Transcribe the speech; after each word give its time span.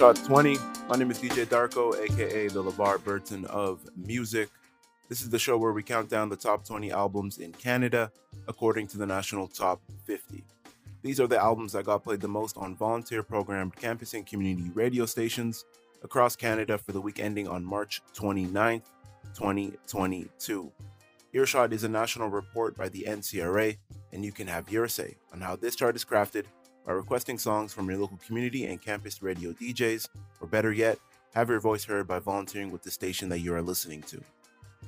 Earshot 0.00 0.24
20. 0.24 0.56
My 0.88 0.96
name 0.96 1.10
is 1.10 1.18
DJ 1.18 1.44
Darko, 1.44 1.92
aka 1.94 2.48
the 2.48 2.64
LeVar 2.64 3.04
Burton 3.04 3.44
of 3.44 3.86
music. 3.94 4.48
This 5.10 5.20
is 5.20 5.28
the 5.28 5.38
show 5.38 5.58
where 5.58 5.74
we 5.74 5.82
count 5.82 6.08
down 6.08 6.30
the 6.30 6.36
top 6.36 6.64
20 6.64 6.90
albums 6.90 7.36
in 7.36 7.52
Canada 7.52 8.10
according 8.48 8.86
to 8.86 8.96
the 8.96 9.04
National 9.04 9.46
Top 9.46 9.82
50. 10.06 10.42
These 11.02 11.20
are 11.20 11.26
the 11.26 11.38
albums 11.38 11.72
that 11.74 11.84
got 11.84 12.02
played 12.02 12.22
the 12.22 12.28
most 12.28 12.56
on 12.56 12.76
volunteer 12.76 13.22
programmed 13.22 13.76
campus 13.76 14.14
and 14.14 14.24
community 14.24 14.70
radio 14.72 15.04
stations 15.04 15.66
across 16.02 16.34
Canada 16.34 16.78
for 16.78 16.92
the 16.92 17.00
week 17.02 17.20
ending 17.20 17.46
on 17.46 17.62
March 17.62 18.00
29th, 18.14 18.84
2022. 19.34 20.72
Earshot 21.34 21.74
is 21.74 21.84
a 21.84 21.88
national 21.90 22.30
report 22.30 22.74
by 22.74 22.88
the 22.88 23.04
NCRA, 23.06 23.76
and 24.14 24.24
you 24.24 24.32
can 24.32 24.46
have 24.46 24.72
your 24.72 24.88
say 24.88 25.18
on 25.34 25.42
how 25.42 25.56
this 25.56 25.76
chart 25.76 25.94
is 25.94 26.06
crafted 26.06 26.46
by 26.86 26.92
requesting 26.92 27.38
songs 27.38 27.72
from 27.72 27.88
your 27.88 27.98
local 27.98 28.18
community 28.26 28.66
and 28.66 28.80
campus 28.82 29.22
radio 29.22 29.52
DJs, 29.52 30.08
or 30.40 30.46
better 30.46 30.72
yet, 30.72 30.98
have 31.34 31.48
your 31.48 31.60
voice 31.60 31.84
heard 31.84 32.08
by 32.08 32.18
volunteering 32.18 32.70
with 32.70 32.82
the 32.82 32.90
station 32.90 33.28
that 33.28 33.40
you 33.40 33.54
are 33.54 33.62
listening 33.62 34.02
to. 34.02 34.20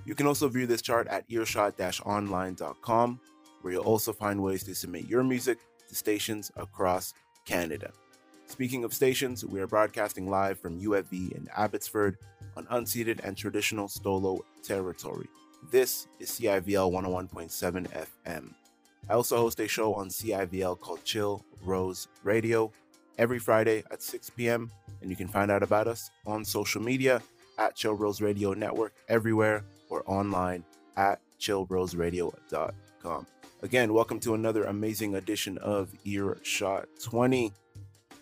You 0.04 0.14
can 0.14 0.26
also 0.26 0.48
view 0.48 0.66
this 0.66 0.82
chart 0.82 1.06
at 1.08 1.24
earshot 1.28 1.78
online.com, 2.04 3.20
where 3.60 3.72
you'll 3.72 3.84
also 3.84 4.12
find 4.12 4.42
ways 4.42 4.64
to 4.64 4.74
submit 4.74 5.06
your 5.06 5.22
music 5.22 5.58
to 5.88 5.94
stations 5.94 6.50
across 6.56 7.14
Canada. 7.44 7.92
Speaking 8.46 8.84
of 8.84 8.92
stations, 8.92 9.44
we 9.44 9.60
are 9.60 9.66
broadcasting 9.66 10.28
live 10.28 10.58
from 10.58 10.80
UFV 10.80 11.32
in 11.32 11.48
Abbotsford 11.56 12.18
on 12.56 12.66
unceded 12.66 13.20
and 13.24 13.36
traditional 13.36 13.88
Stolo 13.88 14.40
territory. 14.62 15.28
This 15.70 16.08
is 16.18 16.30
CIVL 16.32 16.92
101.7 16.92 18.06
FM. 18.26 18.54
I 19.08 19.14
also 19.14 19.36
host 19.36 19.58
a 19.60 19.68
show 19.68 19.94
on 19.94 20.08
CIVL 20.08 20.78
called 20.78 21.04
Chill 21.04 21.44
Rose 21.64 22.08
Radio 22.22 22.70
every 23.18 23.38
Friday 23.38 23.82
at 23.90 24.00
6 24.02 24.30
p.m. 24.30 24.70
And 25.00 25.10
you 25.10 25.16
can 25.16 25.28
find 25.28 25.50
out 25.50 25.62
about 25.62 25.88
us 25.88 26.10
on 26.26 26.44
social 26.44 26.80
media 26.80 27.20
at 27.58 27.74
Chill 27.74 27.94
Rose 27.94 28.20
Radio 28.20 28.54
Network 28.54 28.94
everywhere 29.08 29.64
or 29.90 30.02
online 30.06 30.64
at 30.96 31.20
chillroseradio.com. 31.40 33.26
Again, 33.62 33.92
welcome 33.92 34.18
to 34.20 34.34
another 34.34 34.64
amazing 34.64 35.16
edition 35.16 35.58
of 35.58 35.92
Earshot 36.04 36.88
20. 37.02 37.52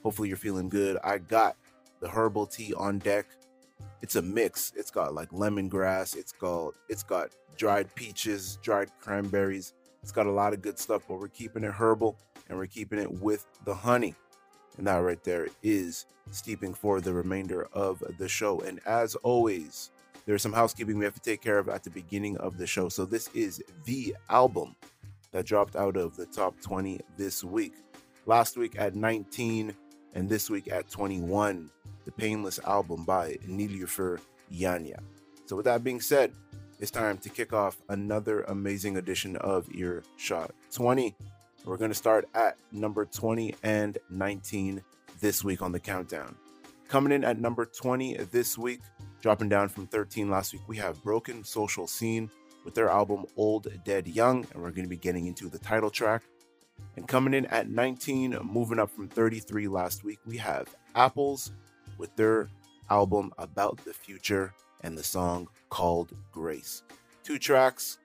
Hopefully, 0.02 0.28
you're 0.28 0.36
feeling 0.36 0.68
good. 0.68 0.98
I 1.04 1.18
got 1.18 1.56
the 2.00 2.08
herbal 2.08 2.46
tea 2.46 2.74
on 2.74 2.98
deck. 2.98 3.26
It's 4.02 4.16
a 4.16 4.22
mix. 4.22 4.72
It's 4.76 4.90
got 4.90 5.14
like 5.14 5.30
lemongrass. 5.30 6.16
It's 6.16 6.32
got 6.32 6.74
it's 6.88 7.02
got 7.02 7.34
dried 7.56 7.94
peaches, 7.94 8.58
dried 8.62 8.90
cranberries. 9.00 9.74
It's 10.02 10.12
got 10.12 10.26
a 10.26 10.32
lot 10.32 10.52
of 10.52 10.62
good 10.62 10.78
stuff, 10.78 11.02
but 11.08 11.18
we're 11.18 11.28
keeping 11.28 11.64
it 11.64 11.72
herbal 11.72 12.16
and 12.48 12.58
we're 12.58 12.66
keeping 12.66 12.98
it 12.98 13.10
with 13.10 13.46
the 13.64 13.74
honey. 13.74 14.14
And 14.78 14.86
that 14.86 14.96
right 14.96 15.22
there 15.24 15.48
is 15.62 16.06
steeping 16.30 16.72
for 16.72 17.00
the 17.00 17.12
remainder 17.12 17.68
of 17.72 18.02
the 18.18 18.28
show. 18.28 18.60
And 18.60 18.80
as 18.86 19.14
always, 19.16 19.90
there's 20.26 20.42
some 20.42 20.52
housekeeping 20.52 20.98
we 20.98 21.04
have 21.04 21.14
to 21.14 21.20
take 21.20 21.42
care 21.42 21.58
of 21.58 21.68
at 21.68 21.84
the 21.84 21.90
beginning 21.90 22.36
of 22.38 22.56
the 22.56 22.66
show. 22.66 22.88
So 22.88 23.04
this 23.04 23.28
is 23.34 23.62
the 23.84 24.16
album 24.28 24.76
that 25.32 25.46
dropped 25.46 25.76
out 25.76 25.96
of 25.96 26.16
the 26.16 26.26
top 26.26 26.60
20 26.60 27.00
this 27.16 27.44
week. 27.44 27.74
Last 28.26 28.56
week 28.56 28.74
at 28.78 28.94
19 28.94 29.74
and 30.14 30.28
this 30.28 30.50
week 30.50 30.70
at 30.72 30.90
21, 30.90 31.70
the 32.04 32.12
Painless 32.12 32.58
album 32.66 33.04
by 33.04 33.36
Nilüfer 33.46 34.18
Yanya. 34.52 34.98
So 35.46 35.56
with 35.56 35.64
that 35.64 35.84
being 35.84 36.00
said, 36.00 36.32
it's 36.80 36.90
time 36.90 37.18
to 37.18 37.28
kick 37.28 37.52
off 37.52 37.76
another 37.90 38.40
amazing 38.44 38.96
edition 38.96 39.36
of 39.36 39.68
Earshot 39.74 40.52
20. 40.72 41.14
We're 41.66 41.76
going 41.76 41.90
to 41.90 41.96
start 41.96 42.26
at 42.34 42.56
number 42.72 43.04
20 43.04 43.54
and 43.62 43.98
19 44.08 44.82
this 45.20 45.44
week 45.44 45.60
on 45.60 45.72
the 45.72 45.78
countdown. 45.78 46.34
Coming 46.88 47.12
in 47.12 47.22
at 47.22 47.38
number 47.38 47.66
20 47.66 48.16
this 48.32 48.56
week, 48.56 48.80
dropping 49.20 49.50
down 49.50 49.68
from 49.68 49.88
13 49.88 50.30
last 50.30 50.54
week, 50.54 50.62
we 50.66 50.78
have 50.78 51.02
Broken 51.04 51.44
Social 51.44 51.86
Scene 51.86 52.30
with 52.64 52.74
their 52.74 52.88
album 52.88 53.26
Old 53.36 53.68
Dead 53.84 54.08
Young, 54.08 54.46
and 54.54 54.62
we're 54.62 54.70
going 54.70 54.84
to 54.84 54.88
be 54.88 54.96
getting 54.96 55.26
into 55.26 55.50
the 55.50 55.58
title 55.58 55.90
track. 55.90 56.22
And 56.96 57.06
coming 57.06 57.34
in 57.34 57.44
at 57.46 57.68
19, 57.68 58.38
moving 58.42 58.78
up 58.78 58.90
from 58.90 59.06
33 59.06 59.68
last 59.68 60.02
week, 60.02 60.18
we 60.24 60.38
have 60.38 60.74
Apples 60.94 61.52
with 61.98 62.16
their 62.16 62.48
album 62.88 63.34
About 63.36 63.76
the 63.84 63.92
Future 63.92 64.54
and 64.82 64.96
the 64.96 65.04
song 65.04 65.46
called 65.70 66.12
Grace. 66.32 66.82
Two 67.24 67.38
tracks 67.38 67.98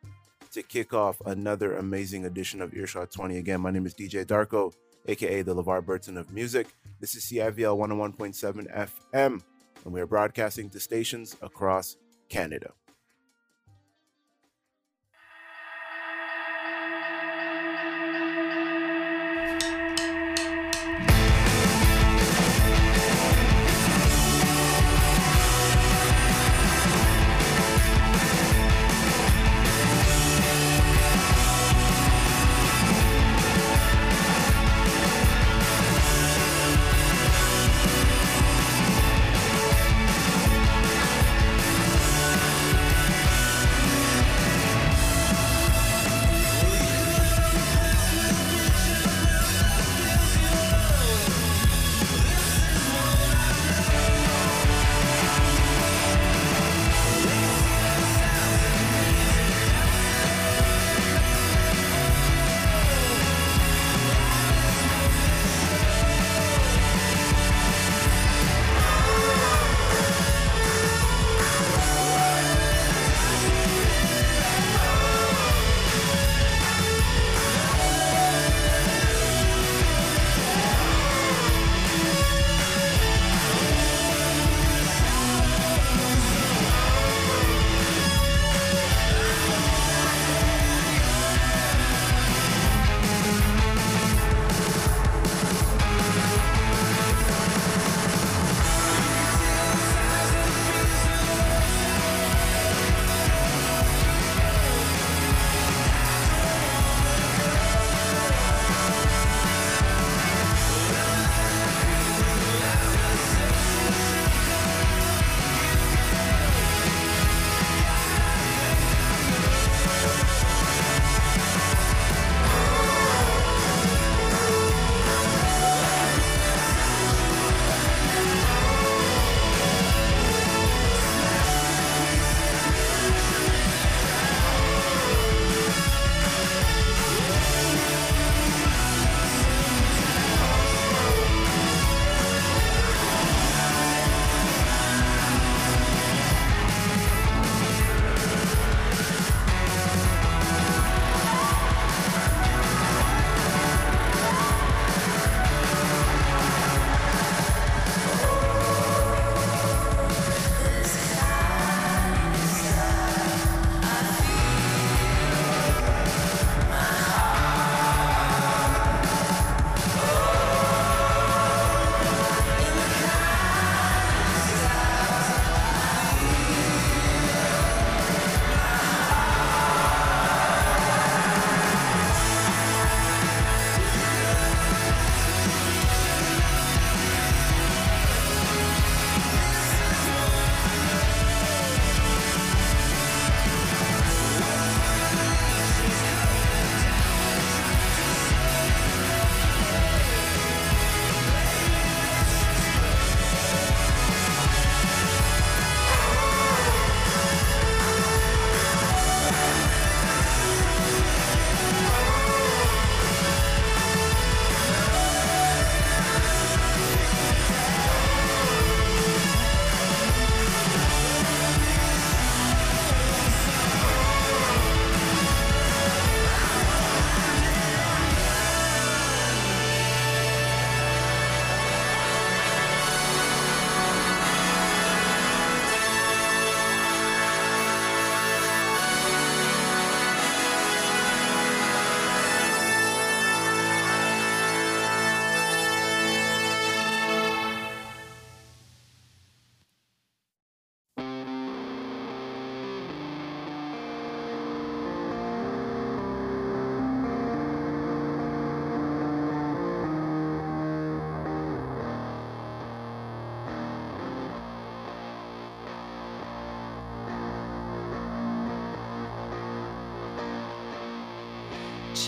to 0.52 0.64
kick 0.64 0.94
off 0.94 1.20
another 1.26 1.76
amazing 1.76 2.26
edition 2.26 2.62
of 2.62 2.74
Earshot 2.74 3.12
20. 3.12 3.38
Again, 3.38 3.60
my 3.60 3.72
name 3.72 3.86
is 3.86 3.94
DJ 3.94 4.26
Darko, 4.26 4.74
aka 5.08 5.42
the 5.42 5.54
LeVar 5.54 5.86
Burton 5.86 6.18
of 6.18 6.32
music. 6.32 6.68
This 7.02 7.16
is 7.16 7.26
CIVL 7.26 7.78
101.7 7.78 8.74
FM, 9.14 9.42
and 9.84 9.94
we 9.94 10.00
are 10.00 10.08
broadcasting 10.08 10.70
to 10.70 10.80
stations 10.80 11.36
across 11.42 11.98
Canada. 12.30 12.72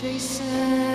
Apple 0.00 0.87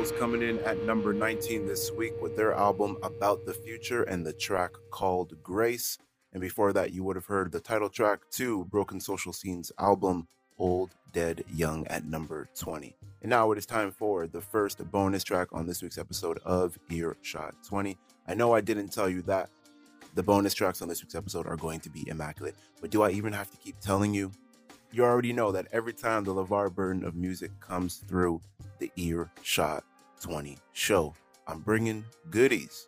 is 0.00 0.12
coming 0.12 0.40
in 0.40 0.58
at 0.60 0.82
number 0.84 1.12
19 1.12 1.66
this 1.66 1.92
week 1.92 2.14
with 2.22 2.34
their 2.34 2.54
album 2.54 2.96
About 3.02 3.44
the 3.44 3.52
Future 3.52 4.02
and 4.04 4.24
the 4.24 4.32
track 4.32 4.70
called 4.90 5.34
Grace. 5.42 5.98
And 6.32 6.40
before 6.40 6.72
that, 6.72 6.92
you 6.92 7.04
would 7.04 7.16
have 7.16 7.26
heard 7.26 7.52
the 7.52 7.60
title 7.60 7.90
track 7.90 8.20
to 8.32 8.64
Broken 8.64 8.98
Social 8.98 9.34
Scene's 9.34 9.70
album 9.78 10.26
Old, 10.56 10.94
Dead, 11.12 11.44
Young 11.52 11.86
at 11.88 12.06
number 12.06 12.48
20. 12.58 12.96
And 13.20 13.28
now 13.28 13.52
it 13.52 13.58
is 13.58 13.66
time 13.66 13.92
for 13.92 14.26
the 14.26 14.40
first 14.40 14.82
bonus 14.90 15.22
track 15.22 15.48
on 15.52 15.66
this 15.66 15.82
week's 15.82 15.98
episode 15.98 16.38
of 16.46 16.78
Earshot 16.88 17.56
20. 17.68 17.98
I 18.26 18.32
know 18.32 18.54
I 18.54 18.62
didn't 18.62 18.88
tell 18.88 19.08
you 19.08 19.20
that. 19.22 19.50
The 20.14 20.22
bonus 20.22 20.54
tracks 20.54 20.80
on 20.80 20.88
this 20.88 21.02
week's 21.02 21.14
episode 21.14 21.46
are 21.46 21.56
going 21.56 21.80
to 21.80 21.90
be 21.90 22.08
immaculate, 22.08 22.54
but 22.80 22.90
do 22.90 23.02
I 23.02 23.10
even 23.10 23.34
have 23.34 23.50
to 23.50 23.56
keep 23.58 23.78
telling 23.80 24.14
you? 24.14 24.32
You 24.92 25.04
already 25.04 25.34
know 25.34 25.52
that 25.52 25.68
every 25.72 25.92
time 25.92 26.24
the 26.24 26.34
LeVar 26.34 26.74
Burton 26.74 27.04
of 27.04 27.14
music 27.14 27.50
comes 27.60 27.98
through, 28.08 28.40
the 28.78 28.90
Earshot 28.96 29.84
20 30.20 30.58
show. 30.72 31.14
I'm 31.46 31.60
bringing 31.60 32.04
goodies. 32.30 32.86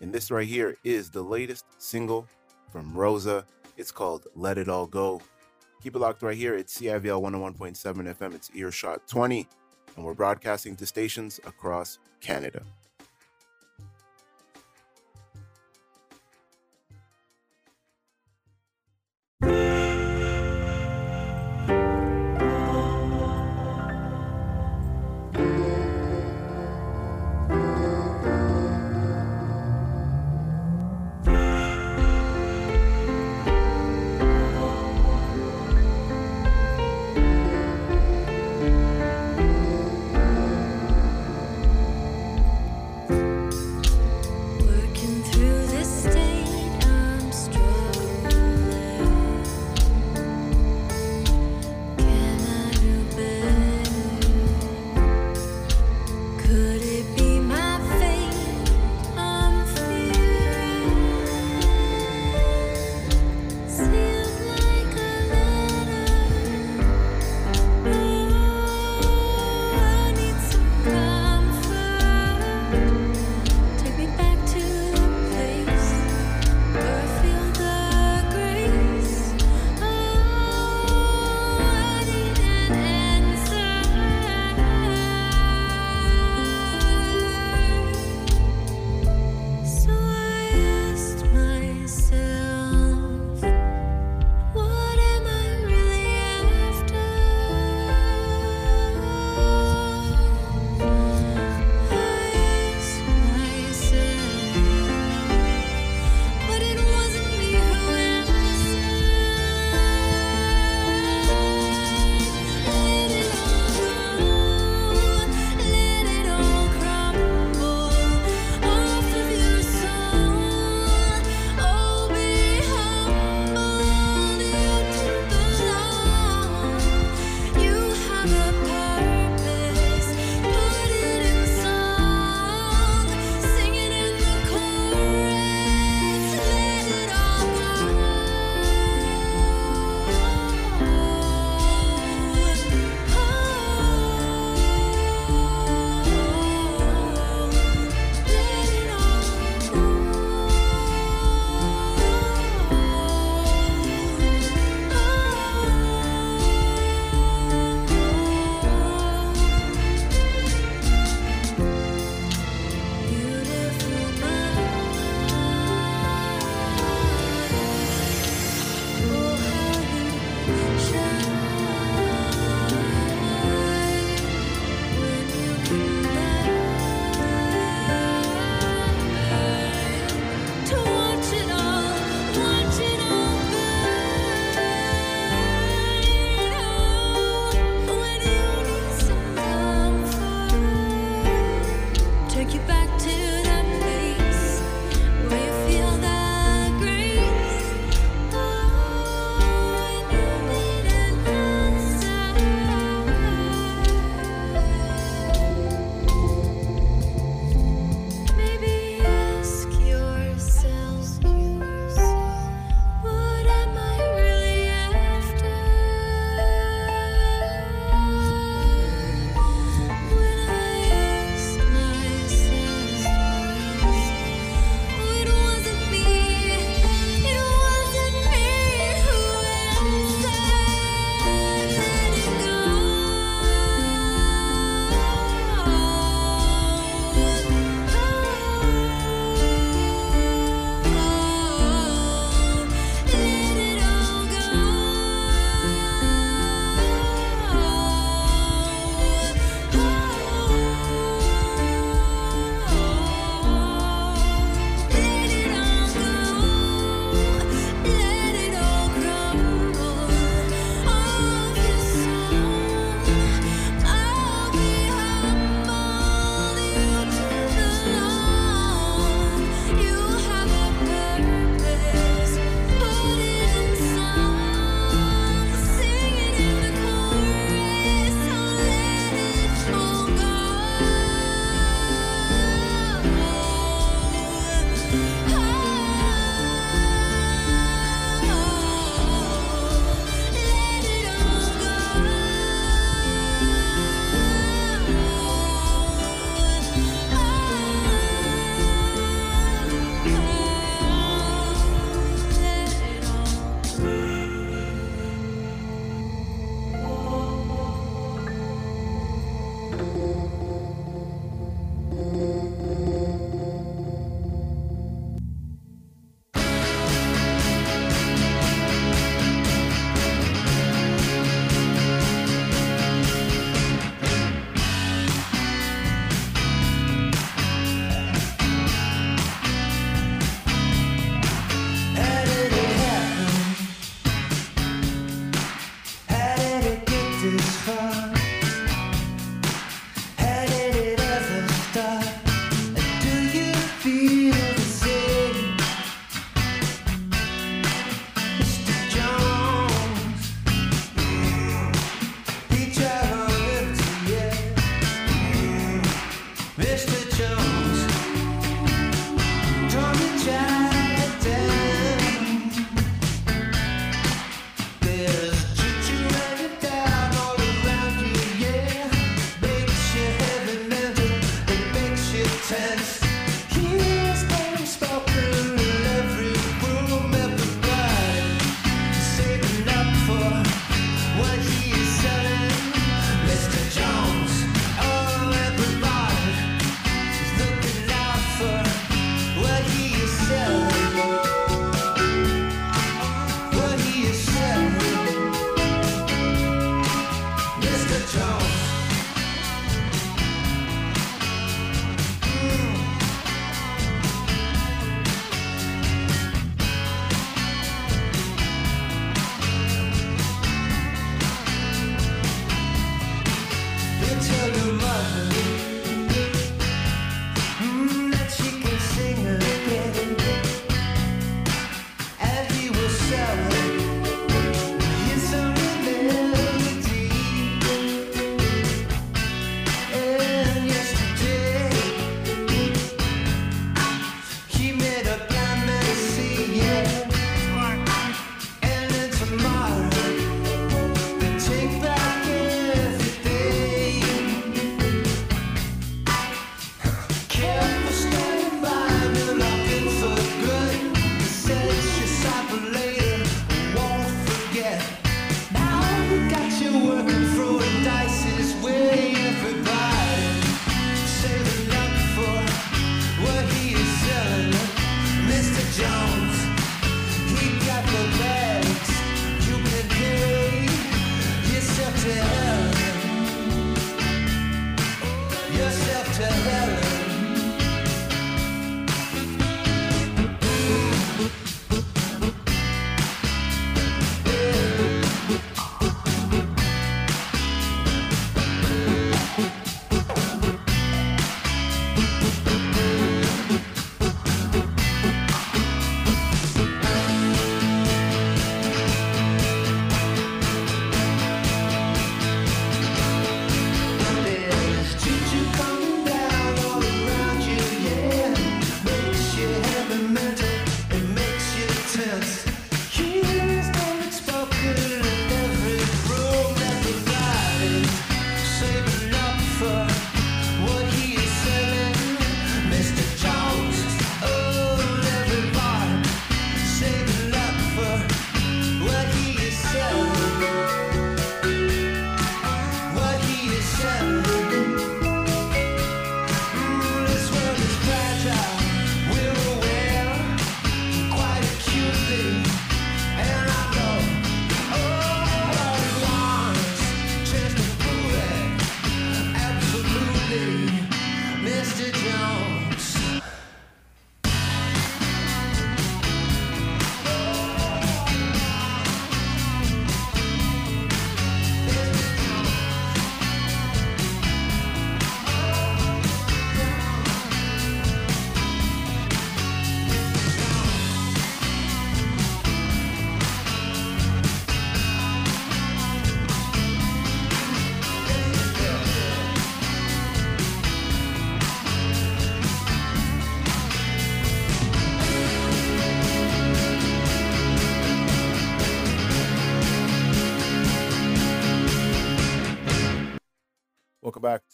And 0.00 0.12
this 0.12 0.30
right 0.30 0.46
here 0.46 0.76
is 0.84 1.10
the 1.10 1.22
latest 1.22 1.64
single 1.78 2.26
from 2.70 2.94
Rosa. 2.94 3.44
It's 3.76 3.90
called 3.90 4.26
Let 4.36 4.58
It 4.58 4.68
All 4.68 4.86
Go. 4.86 5.20
Keep 5.82 5.96
it 5.96 5.98
locked 5.98 6.22
right 6.22 6.36
here 6.36 6.54
at 6.54 6.66
CIVL 6.66 7.22
101.7 7.22 8.14
FM. 8.14 8.34
It's 8.34 8.50
Earshot 8.54 9.06
20, 9.08 9.48
and 9.96 10.04
we're 10.04 10.14
broadcasting 10.14 10.76
to 10.76 10.86
stations 10.86 11.40
across 11.46 11.98
Canada. 12.20 12.62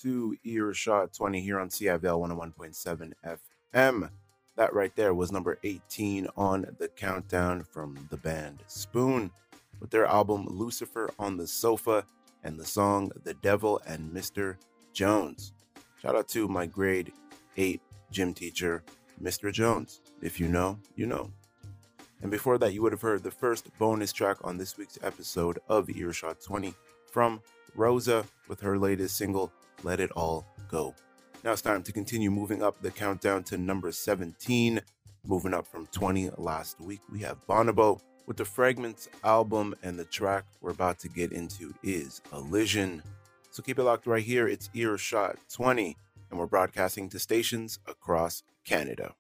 To 0.04 0.36
Earshot 0.44 1.14
20 1.14 1.40
here 1.40 1.58
on 1.58 1.70
CIVL 1.70 2.02
101.7 2.02 3.38
FM. 3.72 4.10
That 4.54 4.74
right 4.74 4.94
there 4.94 5.14
was 5.14 5.32
number 5.32 5.58
18 5.64 6.28
on 6.36 6.66
the 6.78 6.88
countdown 6.88 7.64
from 7.64 8.06
the 8.10 8.18
band 8.18 8.62
Spoon 8.66 9.30
with 9.80 9.88
their 9.88 10.04
album 10.04 10.46
Lucifer 10.46 11.08
on 11.18 11.38
the 11.38 11.46
Sofa 11.46 12.04
and 12.42 12.60
the 12.60 12.66
song 12.66 13.12
The 13.24 13.32
Devil 13.32 13.80
and 13.86 14.14
Mr. 14.14 14.56
Jones. 14.92 15.54
Shout 16.02 16.14
out 16.14 16.28
to 16.28 16.48
my 16.48 16.66
grade 16.66 17.10
8 17.56 17.80
gym 18.10 18.34
teacher, 18.34 18.84
Mr. 19.22 19.50
Jones. 19.50 20.02
If 20.20 20.38
you 20.38 20.48
know, 20.48 20.78
you 20.96 21.06
know. 21.06 21.32
And 22.20 22.30
before 22.30 22.58
that, 22.58 22.74
you 22.74 22.82
would 22.82 22.92
have 22.92 23.00
heard 23.00 23.22
the 23.22 23.30
first 23.30 23.70
bonus 23.78 24.12
track 24.12 24.36
on 24.44 24.58
this 24.58 24.76
week's 24.76 24.98
episode 25.02 25.60
of 25.70 25.88
Earshot 25.88 26.42
20 26.42 26.74
from 27.10 27.40
Rosa 27.74 28.26
with 28.48 28.60
her 28.60 28.78
latest 28.78 29.16
single, 29.16 29.50
let 29.84 30.00
It 30.00 30.10
All 30.12 30.46
Go. 30.68 30.94
Now 31.44 31.52
it's 31.52 31.62
time 31.62 31.82
to 31.82 31.92
continue 31.92 32.30
moving 32.30 32.62
up 32.62 32.80
the 32.80 32.90
countdown 32.90 33.44
to 33.44 33.58
number 33.58 33.92
17. 33.92 34.80
Moving 35.26 35.54
up 35.54 35.66
from 35.66 35.86
20 35.86 36.30
last 36.38 36.80
week, 36.80 37.00
we 37.12 37.20
have 37.20 37.46
Bonobo 37.46 38.00
with 38.26 38.36
the 38.36 38.44
Fragments 38.44 39.08
album, 39.22 39.74
and 39.82 39.98
the 39.98 40.04
track 40.04 40.44
we're 40.60 40.70
about 40.70 40.98
to 41.00 41.08
get 41.08 41.32
into 41.32 41.74
is 41.82 42.22
Elysian. 42.32 43.02
So 43.50 43.62
keep 43.62 43.78
it 43.78 43.84
locked 43.84 44.06
right 44.06 44.24
here. 44.24 44.48
It's 44.48 44.70
Earshot 44.74 45.36
20, 45.52 45.96
and 46.30 46.38
we're 46.38 46.46
broadcasting 46.46 47.08
to 47.10 47.18
stations 47.18 47.78
across 47.86 48.42
Canada. 48.64 49.14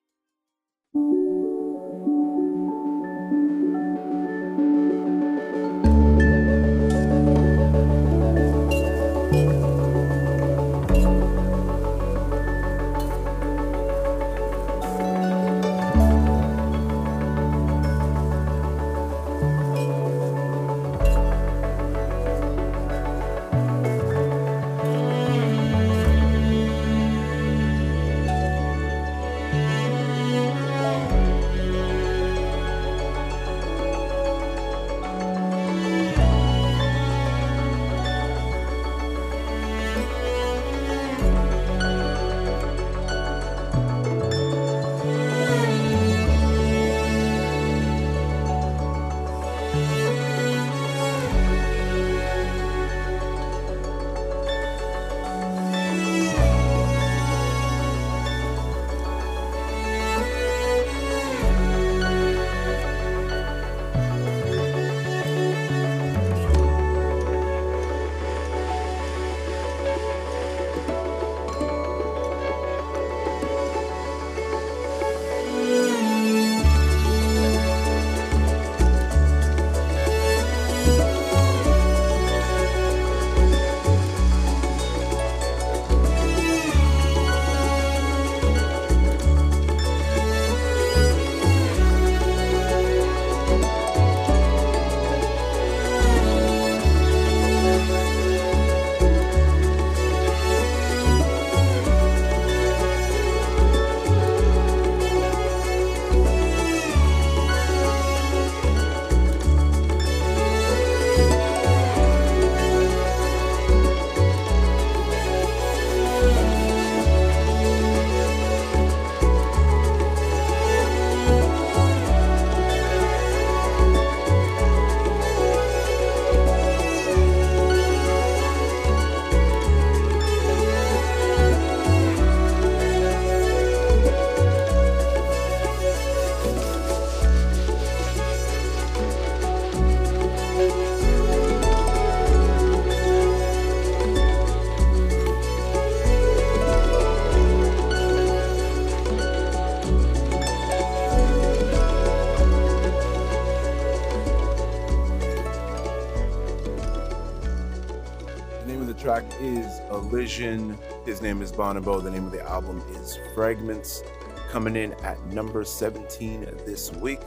Collision. 160.24 160.78
His 161.04 161.20
name 161.20 161.42
is 161.42 161.52
Bonobo. 161.52 162.02
The 162.02 162.10
name 162.10 162.24
of 162.24 162.32
the 162.32 162.40
album 162.48 162.82
is 162.92 163.18
Fragments. 163.34 164.02
Coming 164.50 164.74
in 164.74 164.94
at 165.04 165.22
number 165.26 165.64
17 165.64 166.46
this 166.64 166.90
week. 166.94 167.20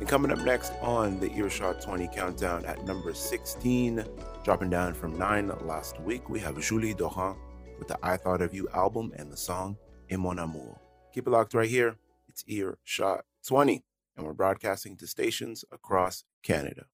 And 0.00 0.08
coming 0.08 0.32
up 0.32 0.38
next 0.38 0.72
on 0.80 1.20
the 1.20 1.30
Earshot 1.36 1.82
20 1.82 2.08
countdown 2.08 2.64
at 2.64 2.82
number 2.86 3.12
16, 3.12 4.02
dropping 4.44 4.70
down 4.70 4.94
from 4.94 5.18
9 5.18 5.52
last 5.66 6.00
week, 6.00 6.30
we 6.30 6.40
have 6.40 6.58
Julie 6.58 6.94
Doiron 6.94 7.36
with 7.78 7.88
the 7.88 7.98
I 8.02 8.16
Thought 8.16 8.40
of 8.40 8.54
You 8.54 8.66
album 8.72 9.12
and 9.16 9.30
the 9.30 9.36
song 9.36 9.76
Et 10.08 10.16
Mon 10.16 10.38
Amour. 10.38 10.80
Keep 11.12 11.26
it 11.26 11.30
locked 11.30 11.52
right 11.52 11.68
here. 11.68 11.98
It's 12.28 12.44
Earshot 12.46 13.26
20, 13.46 13.84
and 14.16 14.24
we're 14.24 14.32
broadcasting 14.32 14.96
to 14.96 15.06
stations 15.06 15.66
across 15.70 16.24
Canada. 16.42 16.86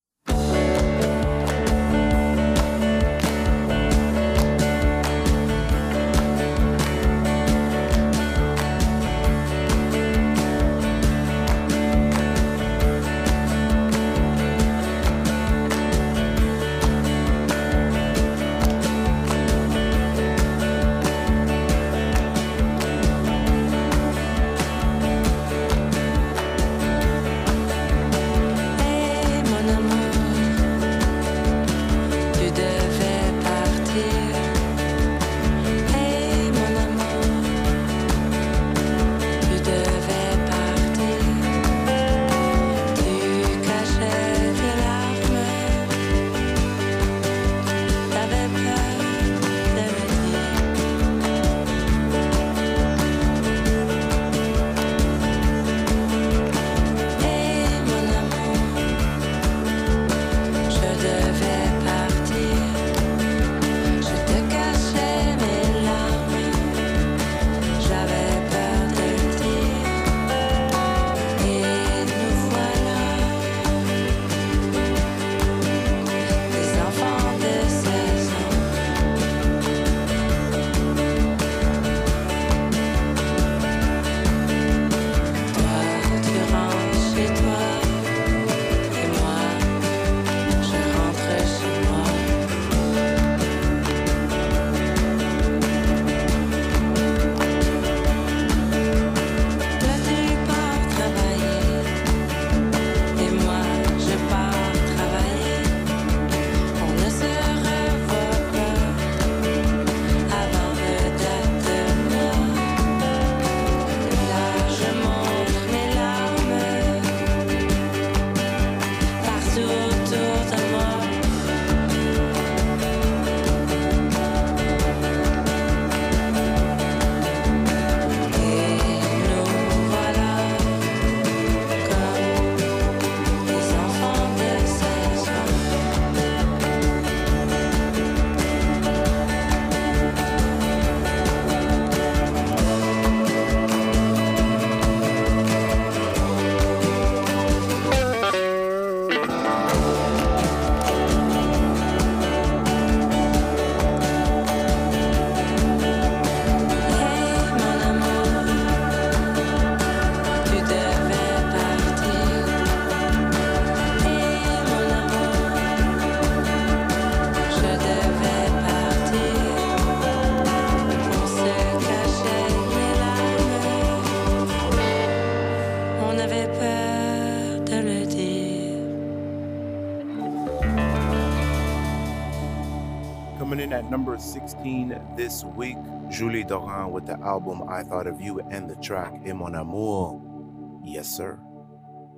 Number 183.82 184.16
16 184.16 185.00
this 185.16 185.42
week, 185.42 185.76
Julie 186.08 186.44
Doiron 186.44 186.90
with 186.90 187.06
the 187.06 187.18
album 187.20 187.62
I 187.68 187.82
Thought 187.82 188.06
of 188.06 188.20
You 188.20 188.40
and 188.50 188.70
the 188.70 188.76
track 188.76 189.12
Et 189.24 189.32
Mon 189.32 189.54
Amour. 189.56 190.80
Yes, 190.84 191.16
sir. 191.16 191.40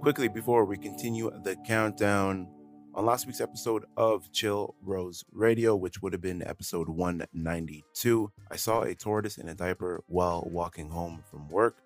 Quickly, 0.03 0.29
before 0.29 0.65
we 0.65 0.77
continue 0.77 1.31
the 1.43 1.57
countdown, 1.57 2.49
on 2.95 3.07
last 3.07 3.27
week's 3.27 3.41
episode 3.41 3.85
of 3.97 4.31
Chill 4.33 4.75
Rose 4.83 5.25
Radio, 5.33 5.75
which 5.77 6.03
would 6.03 6.13
have 6.13 6.21
been 6.21 6.43
episode 6.43 6.89
192, 6.89 8.33
I 8.51 8.57
saw 8.57 8.83
a 8.83 8.95
tortoise 8.95 9.39
in 9.39 9.49
a 9.49 9.55
diaper 9.55 10.03
while 10.09 10.47
walking 10.51 10.91
home 10.91 11.23
from 11.31 11.49
work. 11.49 11.79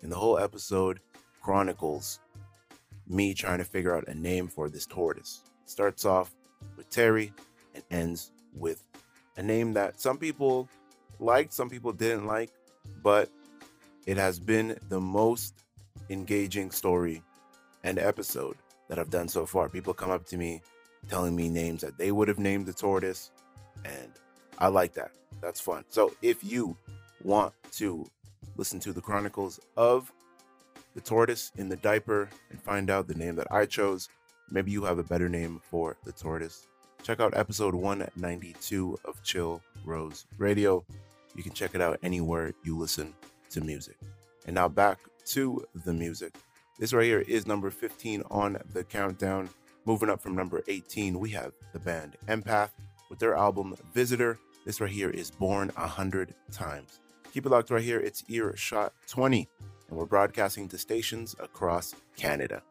And 0.00 0.10
the 0.10 0.16
whole 0.16 0.38
episode 0.38 1.00
chronicles 1.42 2.20
me 3.06 3.34
trying 3.34 3.58
to 3.58 3.64
figure 3.64 3.94
out 3.94 4.08
a 4.08 4.14
name 4.14 4.48
for 4.48 4.68
this 4.68 4.86
tortoise. 4.86 5.42
It 5.64 5.70
starts 5.70 6.04
off 6.04 6.34
with 6.76 6.88
Terry 6.88 7.32
and 7.74 7.84
ends 7.90 8.32
with 8.54 8.84
a 9.38 9.42
name 9.42 9.72
that 9.72 9.98
some 10.00 10.18
people 10.18 10.68
liked, 11.20 11.52
some 11.52 11.70
people 11.70 11.92
didn't 11.92 12.26
like, 12.26 12.50
but 13.02 13.30
it 14.06 14.16
has 14.16 14.38
been 14.38 14.76
the 14.88 15.00
most 15.00 15.64
engaging 16.10 16.70
story 16.70 17.22
and 17.84 17.98
episode 17.98 18.56
that 18.88 18.98
I've 18.98 19.10
done 19.10 19.28
so 19.28 19.46
far. 19.46 19.68
People 19.68 19.94
come 19.94 20.10
up 20.10 20.26
to 20.26 20.36
me 20.36 20.60
telling 21.08 21.36
me 21.36 21.48
names 21.48 21.82
that 21.82 21.96
they 21.98 22.10
would 22.10 22.26
have 22.28 22.38
named 22.38 22.66
the 22.66 22.72
tortoise, 22.72 23.30
and 23.84 24.12
I 24.58 24.68
like 24.68 24.92
that. 24.94 25.12
That's 25.40 25.60
fun. 25.60 25.84
So 25.88 26.12
if 26.20 26.42
you 26.42 26.76
want 27.22 27.54
to 27.72 28.06
listen 28.56 28.80
to 28.80 28.92
the 28.92 29.00
chronicles 29.00 29.60
of 29.76 30.12
the 30.94 31.00
tortoise 31.00 31.52
in 31.56 31.68
the 31.68 31.76
diaper 31.76 32.28
and 32.50 32.60
find 32.60 32.90
out 32.90 33.06
the 33.06 33.14
name 33.14 33.36
that 33.36 33.46
I 33.52 33.66
chose, 33.66 34.08
maybe 34.50 34.72
you 34.72 34.82
have 34.84 34.98
a 34.98 35.04
better 35.04 35.28
name 35.28 35.60
for 35.70 35.96
the 36.04 36.12
tortoise 36.12 36.67
check 37.02 37.20
out 37.20 37.36
episode 37.36 37.74
192 37.74 38.98
of 39.04 39.22
Chill 39.22 39.62
Rose 39.84 40.26
Radio. 40.36 40.84
You 41.34 41.42
can 41.42 41.52
check 41.52 41.74
it 41.74 41.80
out 41.80 41.98
anywhere 42.02 42.52
you 42.64 42.76
listen 42.76 43.14
to 43.50 43.60
music. 43.60 43.96
And 44.46 44.54
now 44.54 44.68
back 44.68 44.98
to 45.26 45.64
the 45.84 45.92
music. 45.92 46.34
This 46.78 46.92
right 46.92 47.04
here 47.04 47.20
is 47.20 47.46
number 47.46 47.70
15 47.70 48.22
on 48.30 48.58
the 48.72 48.84
countdown. 48.84 49.48
Moving 49.84 50.10
up 50.10 50.20
from 50.20 50.36
number 50.36 50.62
18, 50.68 51.18
we 51.18 51.30
have 51.30 51.52
the 51.72 51.78
band 51.78 52.16
Empath 52.26 52.70
with 53.08 53.18
their 53.18 53.34
album 53.34 53.74
Visitor. 53.94 54.38
This 54.66 54.80
right 54.80 54.90
here 54.90 55.10
is 55.10 55.30
Born 55.30 55.72
a 55.76 55.86
Hundred 55.86 56.34
Times. 56.52 57.00
Keep 57.32 57.46
it 57.46 57.50
locked 57.50 57.70
right 57.70 57.82
here. 57.82 58.00
It's 58.00 58.24
Earshot 58.28 58.92
20, 59.06 59.48
and 59.88 59.98
we're 59.98 60.06
broadcasting 60.06 60.68
to 60.68 60.78
stations 60.78 61.34
across 61.38 61.94
Canada. 62.16 62.62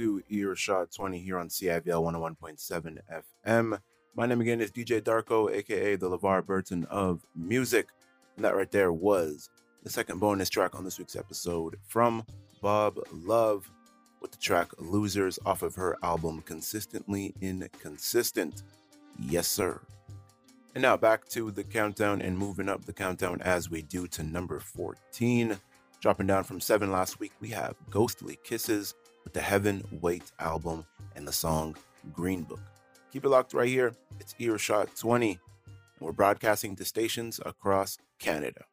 To 0.00 0.22
Earshot 0.30 0.90
20 0.90 1.18
here 1.18 1.38
on 1.38 1.48
CIVL 1.48 1.84
101.7 1.84 3.00
FM. 3.44 3.78
My 4.16 4.24
name 4.24 4.40
again 4.40 4.62
is 4.62 4.72
DJ 4.72 5.02
Darko, 5.02 5.54
aka 5.54 5.94
the 5.94 6.08
LeVar 6.08 6.46
Burton 6.46 6.86
of 6.86 7.22
music. 7.36 7.88
And 8.36 8.42
that 8.46 8.56
right 8.56 8.70
there 8.70 8.94
was 8.94 9.50
the 9.82 9.90
second 9.90 10.18
bonus 10.18 10.48
track 10.48 10.74
on 10.74 10.84
this 10.84 10.98
week's 10.98 11.16
episode 11.16 11.76
from 11.86 12.24
Bob 12.62 12.98
Love 13.12 13.70
with 14.22 14.30
the 14.30 14.38
track 14.38 14.70
Losers 14.78 15.38
off 15.44 15.60
of 15.60 15.74
her 15.74 15.98
album 16.02 16.40
Consistently 16.46 17.34
Inconsistent. 17.42 18.62
Yes, 19.18 19.48
sir. 19.48 19.82
And 20.74 20.80
now 20.80 20.96
back 20.96 21.28
to 21.28 21.50
the 21.50 21.64
countdown 21.64 22.22
and 22.22 22.38
moving 22.38 22.70
up 22.70 22.86
the 22.86 22.94
countdown 22.94 23.42
as 23.42 23.68
we 23.68 23.82
do 23.82 24.06
to 24.06 24.22
number 24.22 24.60
14. 24.60 25.58
Dropping 26.00 26.26
down 26.26 26.44
from 26.44 26.58
seven 26.58 26.90
last 26.90 27.20
week, 27.20 27.32
we 27.40 27.50
have 27.50 27.74
Ghostly 27.90 28.38
Kisses 28.42 28.94
with 29.24 29.32
the 29.32 29.40
Heaven 29.40 29.82
Wait 30.00 30.32
album 30.38 30.84
and 31.16 31.26
the 31.26 31.32
song 31.32 31.76
Green 32.12 32.42
Book. 32.42 32.60
Keep 33.12 33.24
it 33.24 33.28
locked 33.28 33.54
right 33.54 33.68
here. 33.68 33.94
It's 34.18 34.34
Earshot 34.38 34.94
20, 34.96 35.30
and 35.32 35.38
we're 36.00 36.12
broadcasting 36.12 36.76
to 36.76 36.84
stations 36.84 37.40
across 37.44 37.98
Canada. 38.18 38.64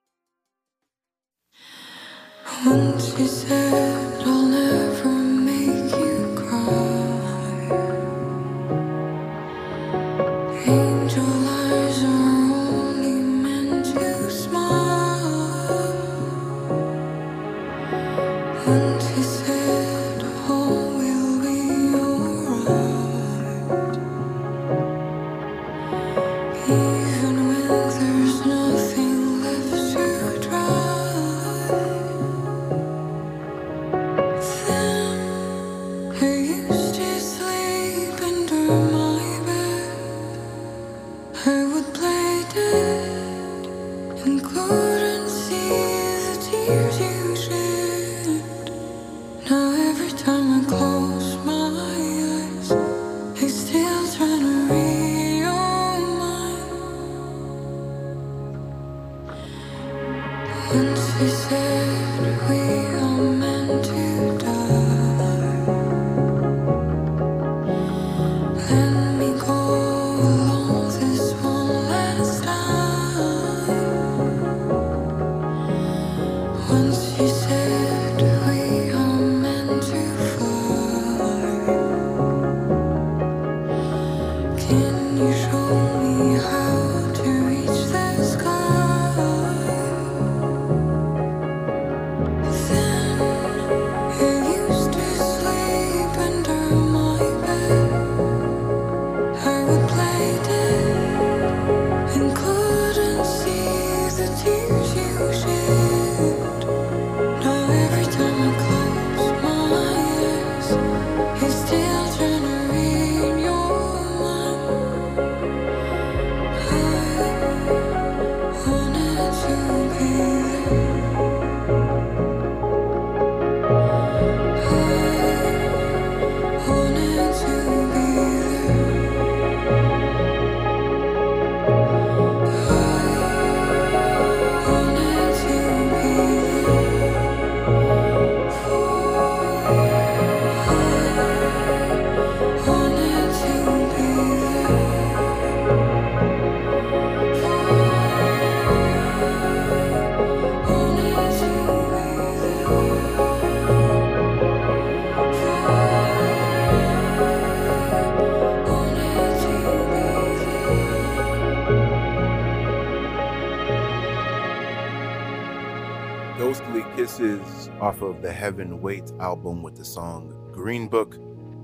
Off 167.88 168.02
of 168.02 168.22
the 168.22 168.34
Heaven 168.34 168.82
Wait 168.82 169.14
album 169.22 169.64
with 169.64 169.78
the 169.78 169.86
song 169.86 170.52
Green 170.52 170.90
Book 170.90 171.18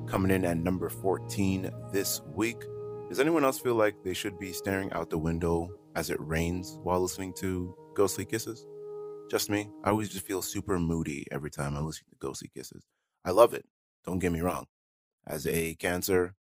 coming 0.07 0.31
in 0.31 0.45
at 0.45 0.55
number 0.55 0.87
14 0.87 1.69
this 1.91 2.21
week. 2.33 2.63
Does 3.09 3.19
anyone 3.19 3.43
else 3.43 3.59
feel 3.59 3.75
like 3.75 4.01
they 4.05 4.13
should 4.13 4.39
be 4.39 4.53
staring 4.53 4.89
out 4.93 5.09
the 5.09 5.17
window 5.17 5.69
as 5.97 6.09
it 6.09 6.15
rains 6.21 6.79
while 6.81 7.01
listening 7.01 7.33
to 7.39 7.75
Ghostly 7.93 8.23
Kisses? 8.23 8.65
Just 9.29 9.49
me. 9.49 9.69
I 9.83 9.89
always 9.89 10.07
just 10.07 10.25
feel 10.25 10.41
super 10.41 10.79
moody 10.79 11.27
every 11.29 11.51
time 11.51 11.75
I 11.75 11.81
listen 11.81 12.05
to 12.09 12.15
Ghostly 12.25 12.49
Kisses. 12.55 12.85
I 13.25 13.31
love 13.31 13.53
it. 13.53 13.65
Don't 14.05 14.19
get 14.19 14.31
me 14.31 14.39
wrong. 14.39 14.67
As 15.27 15.45
a 15.45 15.75
Cancer 15.75 16.35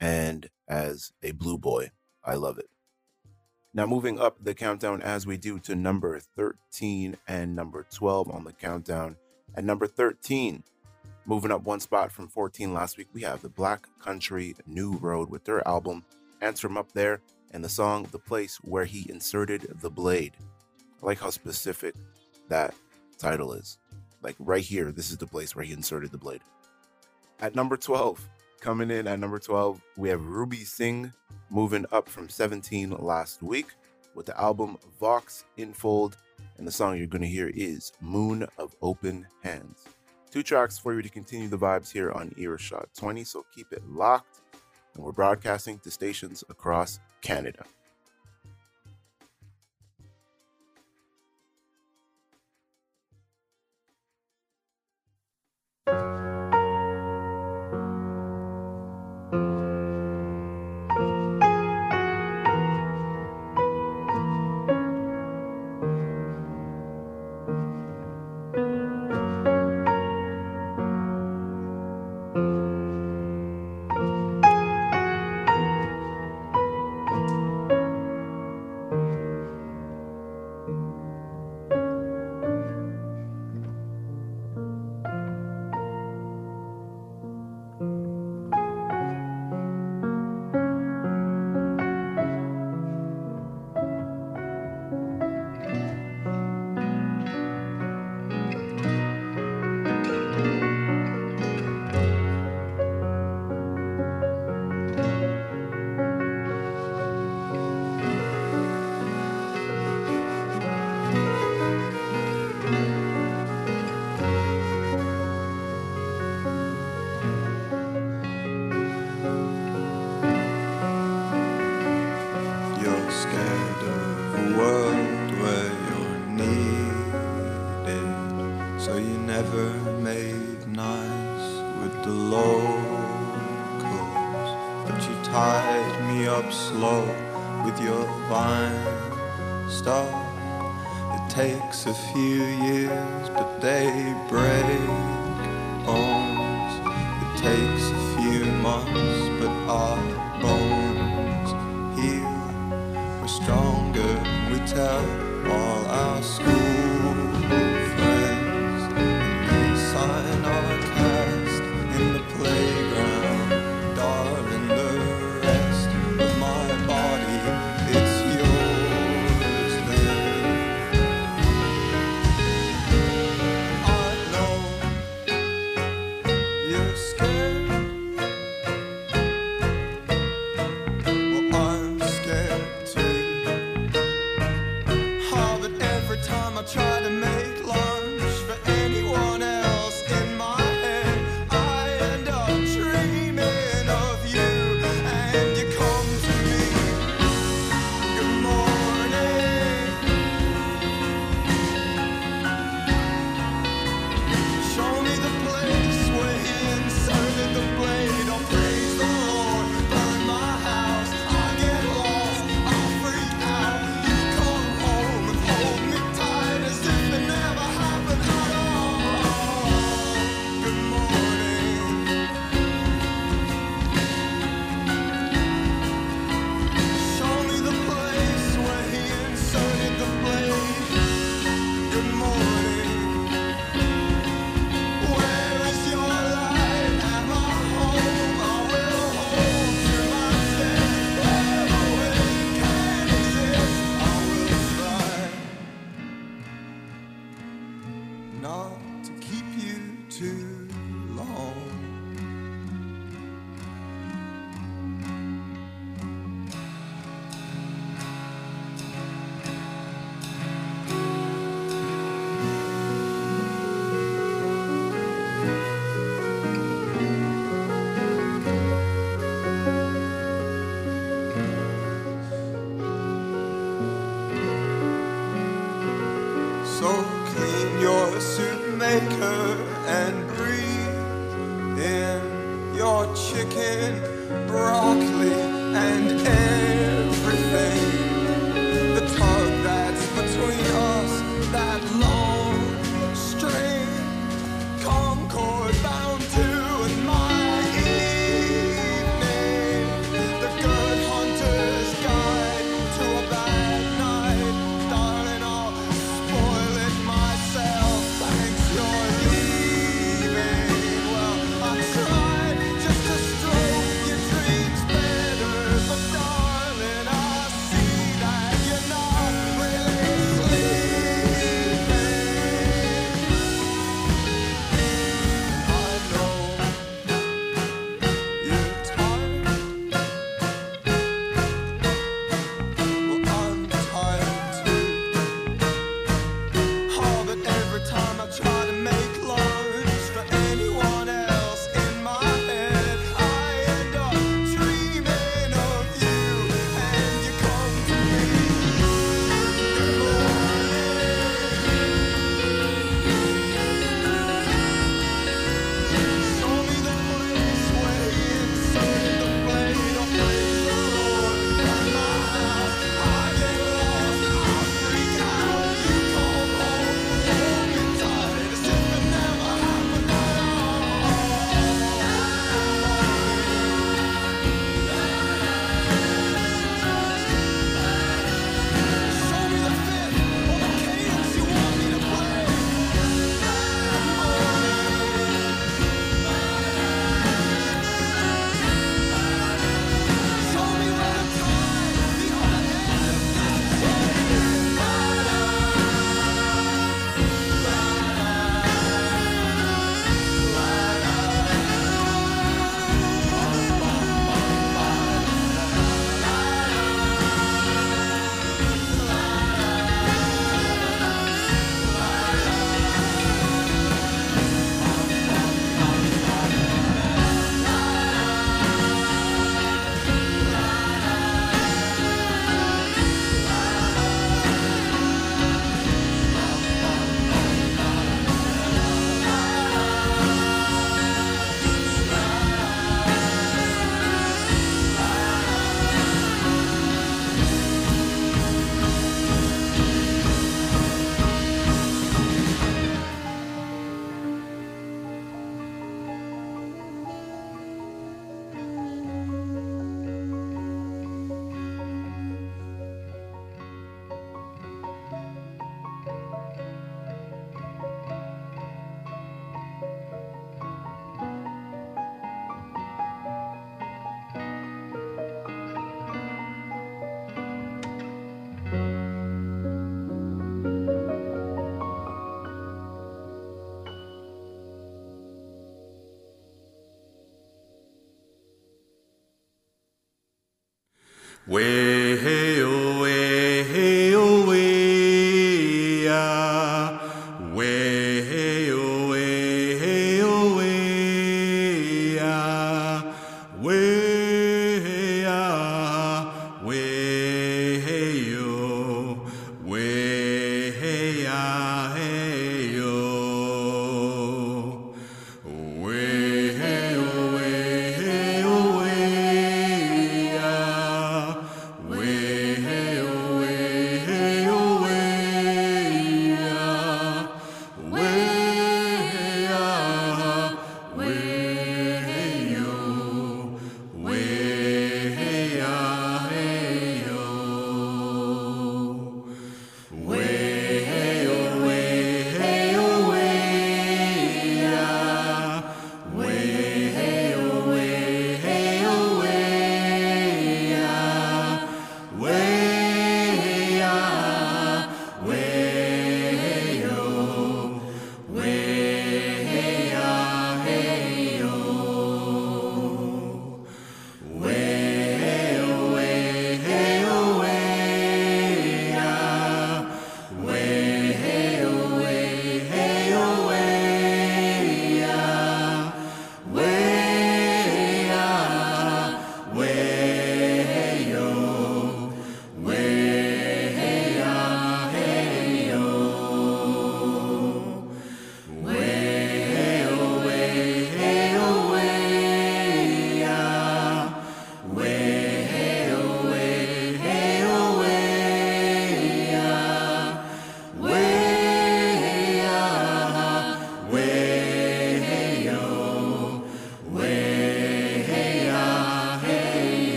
and 0.00 0.50
as 0.68 1.12
a 1.22 1.30
Blue 1.30 1.56
Boy, 1.56 1.92
I 2.22 2.34
love 2.34 2.58
it. 2.58 2.68
Now, 3.78 3.86
moving 3.86 4.18
up 4.18 4.42
the 4.42 4.54
countdown 4.54 5.02
as 5.02 5.24
we 5.24 5.36
do 5.36 5.60
to 5.60 5.76
number 5.76 6.18
13 6.18 7.16
and 7.28 7.54
number 7.54 7.86
12 7.94 8.28
on 8.28 8.42
the 8.42 8.52
countdown. 8.52 9.14
At 9.54 9.62
number 9.62 9.86
13, 9.86 10.64
moving 11.26 11.52
up 11.52 11.62
one 11.62 11.78
spot 11.78 12.10
from 12.10 12.26
14 12.26 12.74
last 12.74 12.98
week, 12.98 13.06
we 13.12 13.22
have 13.22 13.40
the 13.40 13.48
Black 13.48 13.86
Country 14.00 14.56
New 14.66 14.96
Road 14.96 15.30
with 15.30 15.44
their 15.44 15.66
album 15.68 16.04
Ants 16.40 16.58
from 16.58 16.76
Up 16.76 16.90
There 16.90 17.20
and 17.52 17.62
the 17.62 17.68
song 17.68 18.08
The 18.10 18.18
Place 18.18 18.56
Where 18.62 18.84
He 18.84 19.08
Inserted 19.08 19.78
the 19.80 19.90
Blade. 19.90 20.32
I 21.00 21.06
like 21.06 21.20
how 21.20 21.30
specific 21.30 21.94
that 22.48 22.74
title 23.16 23.52
is. 23.52 23.78
Like 24.22 24.34
right 24.40 24.64
here, 24.64 24.90
this 24.90 25.12
is 25.12 25.18
the 25.18 25.26
place 25.28 25.54
where 25.54 25.64
he 25.64 25.72
inserted 25.72 26.10
the 26.10 26.18
blade. 26.18 26.42
At 27.38 27.54
number 27.54 27.76
12, 27.76 28.28
coming 28.60 28.90
in 28.90 29.06
at 29.06 29.20
number 29.20 29.38
12, 29.38 29.80
we 29.96 30.08
have 30.08 30.26
Ruby 30.26 30.64
Singh 30.64 31.12
moving 31.50 31.86
up 31.92 32.08
from 32.08 32.28
17 32.28 32.90
last 32.98 33.42
week 33.42 33.66
with 34.14 34.26
the 34.26 34.40
album 34.40 34.76
Vox 35.00 35.44
Infold. 35.56 36.16
And 36.56 36.66
the 36.66 36.72
song 36.72 36.96
you're 36.96 37.06
going 37.06 37.22
to 37.22 37.28
hear 37.28 37.50
is 37.54 37.92
Moon 38.00 38.46
of 38.58 38.74
Open 38.82 39.26
Hands. 39.42 39.84
Two 40.30 40.42
tracks 40.42 40.78
for 40.78 40.94
you 40.94 41.02
to 41.02 41.08
continue 41.08 41.48
the 41.48 41.58
vibes 41.58 41.90
here 41.90 42.12
on 42.12 42.34
Earshot 42.36 42.88
20, 42.96 43.24
so 43.24 43.44
keep 43.54 43.72
it 43.72 43.82
locked. 43.88 44.40
And 44.94 45.04
we're 45.04 45.12
broadcasting 45.12 45.78
to 45.80 45.90
stations 45.90 46.44
across 46.50 46.98
Canada. 47.22 47.64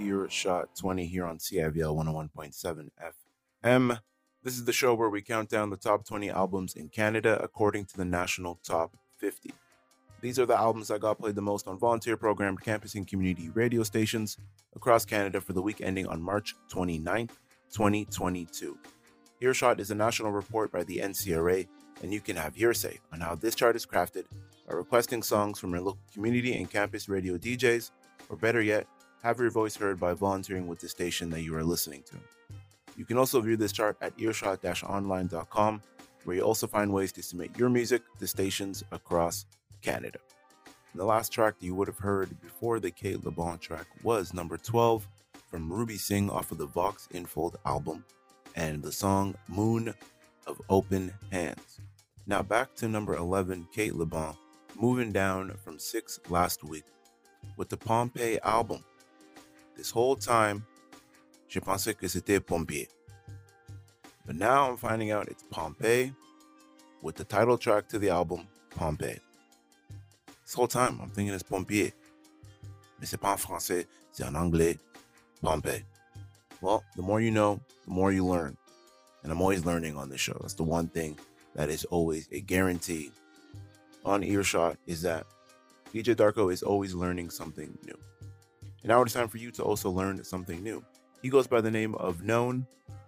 Earshot 0.00 0.74
20 0.76 1.06
here 1.06 1.26
on 1.26 1.38
CIVL 1.38 1.94
101.7 1.94 2.88
FM. 3.64 4.00
This 4.42 4.54
is 4.54 4.64
the 4.64 4.72
show 4.72 4.94
where 4.94 5.10
we 5.10 5.20
count 5.20 5.50
down 5.50 5.68
the 5.68 5.76
top 5.76 6.06
20 6.06 6.30
albums 6.30 6.74
in 6.74 6.88
Canada 6.88 7.38
according 7.42 7.84
to 7.86 7.96
the 7.96 8.04
National 8.04 8.58
Top 8.64 8.96
50. 9.18 9.52
These 10.22 10.38
are 10.38 10.46
the 10.46 10.58
albums 10.58 10.88
that 10.88 11.00
got 11.00 11.18
played 11.18 11.34
the 11.34 11.42
most 11.42 11.68
on 11.68 11.78
volunteer 11.78 12.16
programmed 12.16 12.62
campus 12.62 12.94
and 12.94 13.06
community 13.06 13.50
radio 13.50 13.82
stations 13.82 14.38
across 14.74 15.04
Canada 15.04 15.40
for 15.40 15.52
the 15.52 15.62
week 15.62 15.80
ending 15.80 16.06
on 16.06 16.22
March 16.22 16.54
29th, 16.72 17.30
2022. 17.70 18.78
Earshot 19.40 19.80
is 19.80 19.90
a 19.90 19.94
national 19.94 20.32
report 20.32 20.72
by 20.72 20.84
the 20.84 20.98
NCRA, 20.98 21.66
and 22.02 22.12
you 22.12 22.20
can 22.20 22.36
have 22.36 22.56
your 22.56 22.74
say 22.74 22.98
on 23.12 23.20
how 23.20 23.34
this 23.34 23.54
chart 23.54 23.76
is 23.76 23.86
crafted 23.86 24.24
by 24.66 24.74
requesting 24.74 25.22
songs 25.22 25.58
from 25.58 25.72
your 25.72 25.80
local 25.80 26.00
community 26.12 26.56
and 26.56 26.70
campus 26.70 27.08
radio 27.08 27.36
DJs, 27.36 27.90
or 28.28 28.36
better 28.36 28.62
yet, 28.62 28.86
have 29.22 29.38
your 29.38 29.50
voice 29.50 29.76
heard 29.76 30.00
by 30.00 30.14
volunteering 30.14 30.66
with 30.66 30.80
the 30.80 30.88
station 30.88 31.30
that 31.30 31.42
you 31.42 31.54
are 31.54 31.64
listening 31.64 32.02
to. 32.10 32.16
You 32.96 33.04
can 33.04 33.18
also 33.18 33.40
view 33.40 33.56
this 33.56 33.72
chart 33.72 33.96
at 34.00 34.12
earshot 34.18 34.64
online.com, 34.64 35.82
where 36.24 36.36
you 36.36 36.42
also 36.42 36.66
find 36.66 36.92
ways 36.92 37.12
to 37.12 37.22
submit 37.22 37.56
your 37.56 37.68
music 37.68 38.02
to 38.18 38.26
stations 38.26 38.84
across 38.92 39.46
Canada. 39.82 40.18
And 40.92 41.00
the 41.00 41.04
last 41.04 41.32
track 41.32 41.58
that 41.58 41.66
you 41.66 41.74
would 41.74 41.88
have 41.88 41.98
heard 41.98 42.40
before 42.40 42.80
the 42.80 42.90
Kate 42.90 43.24
Le 43.24 43.30
Bon 43.30 43.58
track 43.58 43.86
was 44.02 44.34
number 44.34 44.56
12 44.56 45.06
from 45.50 45.72
Ruby 45.72 45.96
Singh 45.96 46.30
off 46.30 46.52
of 46.52 46.58
the 46.58 46.66
Vox 46.66 47.08
Infold 47.12 47.56
album 47.64 48.04
and 48.56 48.82
the 48.82 48.92
song 48.92 49.34
Moon 49.48 49.94
of 50.46 50.60
Open 50.68 51.12
Hands. 51.30 51.80
Now 52.26 52.42
back 52.42 52.74
to 52.76 52.88
number 52.88 53.14
11, 53.16 53.68
Kate 53.72 53.94
Le 53.94 54.06
Bon, 54.06 54.36
moving 54.76 55.12
down 55.12 55.56
from 55.64 55.78
6 55.78 56.20
last 56.28 56.64
week 56.64 56.84
with 57.56 57.68
the 57.68 57.76
Pompeii 57.76 58.38
album. 58.42 58.84
This 59.80 59.90
whole 59.90 60.14
time, 60.14 60.62
je 61.48 61.58
pensais 61.58 61.94
que 61.94 62.06
c'était 62.06 62.38
Pompeii. 62.38 62.86
But 64.26 64.36
now 64.36 64.68
I'm 64.68 64.76
finding 64.76 65.10
out 65.10 65.28
it's 65.28 65.42
Pompeii 65.50 66.12
with 67.00 67.16
the 67.16 67.24
title 67.24 67.56
track 67.56 67.88
to 67.88 67.98
the 67.98 68.10
album, 68.10 68.46
Pompeii. 68.76 69.18
This 70.44 70.52
whole 70.52 70.68
time, 70.68 71.00
I'm 71.00 71.08
thinking 71.08 71.32
it's 71.32 71.42
Pompier. 71.42 71.94
Mais 72.98 73.06
c'est 73.06 73.16
pas 73.16 73.32
en 73.32 73.38
français, 73.38 73.86
c'est 74.12 74.24
en 74.24 74.34
anglais, 74.34 74.78
Pompeii. 75.40 75.82
Well, 76.60 76.84
the 76.94 77.00
more 77.00 77.22
you 77.22 77.30
know, 77.30 77.58
the 77.86 77.90
more 77.90 78.12
you 78.12 78.26
learn. 78.26 78.58
And 79.22 79.32
I'm 79.32 79.40
always 79.40 79.64
learning 79.64 79.96
on 79.96 80.10
this 80.10 80.20
show. 80.20 80.36
That's 80.42 80.52
the 80.52 80.62
one 80.62 80.88
thing 80.88 81.18
that 81.54 81.70
is 81.70 81.86
always 81.86 82.28
a 82.32 82.42
guarantee 82.42 83.12
on 84.04 84.24
Earshot 84.24 84.76
is 84.86 85.00
that 85.00 85.24
DJ 85.94 86.14
Darko 86.14 86.52
is 86.52 86.62
always 86.62 86.92
learning 86.92 87.30
something 87.30 87.78
new. 87.86 87.98
And 88.82 88.88
now 88.88 89.02
it's 89.02 89.12
time 89.12 89.28
for 89.28 89.38
you 89.38 89.50
to 89.52 89.62
also 89.62 89.90
learn 89.90 90.22
something 90.24 90.62
new. 90.62 90.84
He 91.22 91.28
goes 91.28 91.46
by 91.46 91.60
the 91.60 91.70
name 91.70 91.94
of 91.96 92.22
Known, 92.22 92.66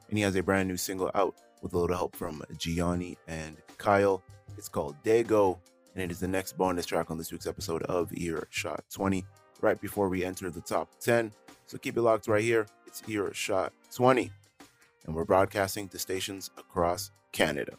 and 0.08 0.18
he 0.18 0.22
has 0.22 0.36
a 0.36 0.42
brand 0.42 0.68
new 0.68 0.76
single 0.76 1.10
out 1.14 1.34
with 1.62 1.72
a 1.72 1.78
little 1.78 1.96
help 1.96 2.14
from 2.14 2.42
Gianni 2.58 3.16
and 3.26 3.56
Kyle. 3.78 4.22
It's 4.58 4.68
called 4.68 4.96
Dago, 5.02 5.58
and 5.94 6.02
it 6.02 6.10
is 6.10 6.20
the 6.20 6.28
next 6.28 6.58
bonus 6.58 6.84
track 6.84 7.10
on 7.10 7.16
this 7.16 7.32
week's 7.32 7.46
episode 7.46 7.82
of 7.84 8.12
Earshot 8.12 8.84
20, 8.92 9.24
right 9.62 9.80
before 9.80 10.08
we 10.10 10.24
enter 10.24 10.50
the 10.50 10.60
top 10.60 10.90
10. 11.00 11.32
So 11.66 11.78
keep 11.78 11.96
it 11.96 12.02
locked 12.02 12.28
right 12.28 12.42
here. 12.42 12.66
It's 12.86 13.02
Earshot 13.08 13.72
20, 13.94 14.30
and 15.06 15.14
we're 15.14 15.24
broadcasting 15.24 15.88
to 15.88 15.98
stations 15.98 16.50
across 16.58 17.10
Canada. 17.32 17.78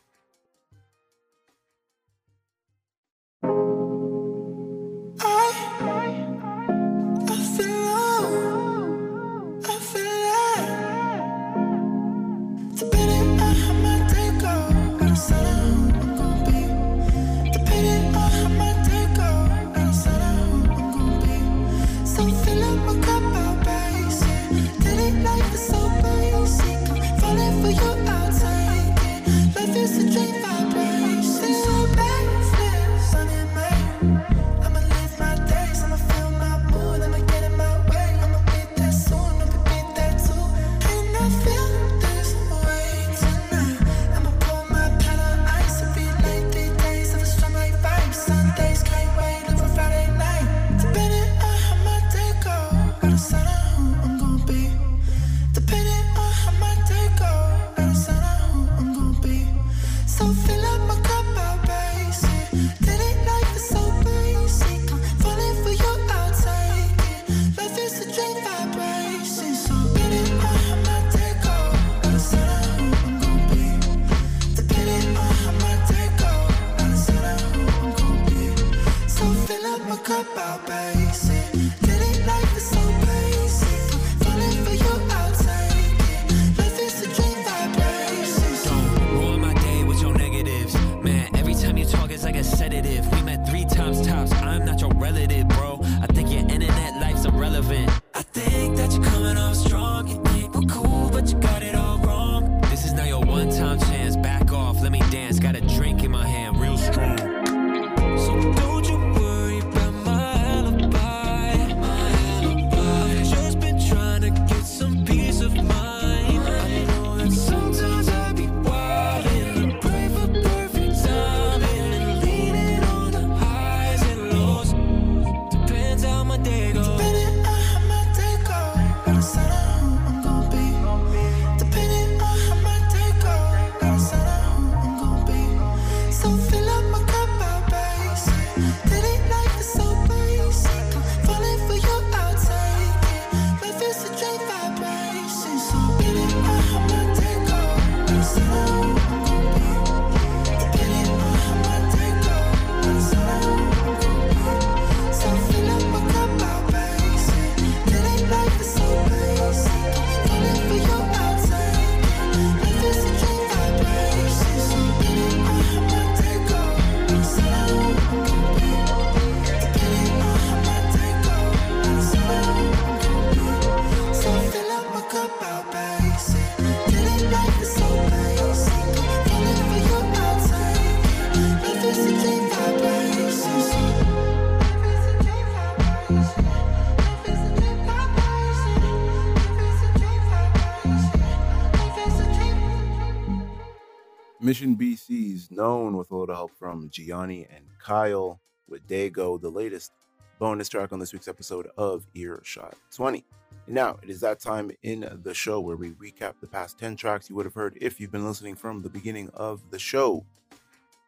BC's 194.64 195.52
known 195.52 195.98
with 195.98 196.10
a 196.12 196.16
little 196.16 196.34
help 196.34 196.52
from 196.58 196.90
Gianni 196.90 197.46
and 197.54 197.66
Kyle 197.80 198.40
with 198.70 198.88
Dago, 198.88 199.40
the 199.40 199.50
latest 199.50 199.92
bonus 200.40 200.70
track 200.70 200.94
on 200.94 201.00
this 201.00 201.12
week's 201.12 201.28
episode 201.28 201.68
of 201.78 202.08
Earshot 202.16 202.76
20. 202.96 203.26
Now 203.68 203.98
it 204.02 204.10
is 204.10 204.22
that 204.22 204.40
time 204.40 204.72
in 204.82 205.20
the 205.24 205.34
show 205.34 205.60
where 205.60 205.76
we 205.76 205.92
recap 205.92 206.36
the 206.40 206.48
past 206.48 206.80
10 206.80 206.96
tracks 206.96 207.30
you 207.30 207.36
would 207.36 207.46
have 207.46 207.54
heard 207.54 207.78
if 207.82 208.00
you've 208.00 208.12
been 208.12 208.26
listening 208.26 208.56
from 208.56 208.82
the 208.82 208.90
beginning 208.90 209.30
of 209.34 209.62
the 209.70 209.80
show. 209.80 210.26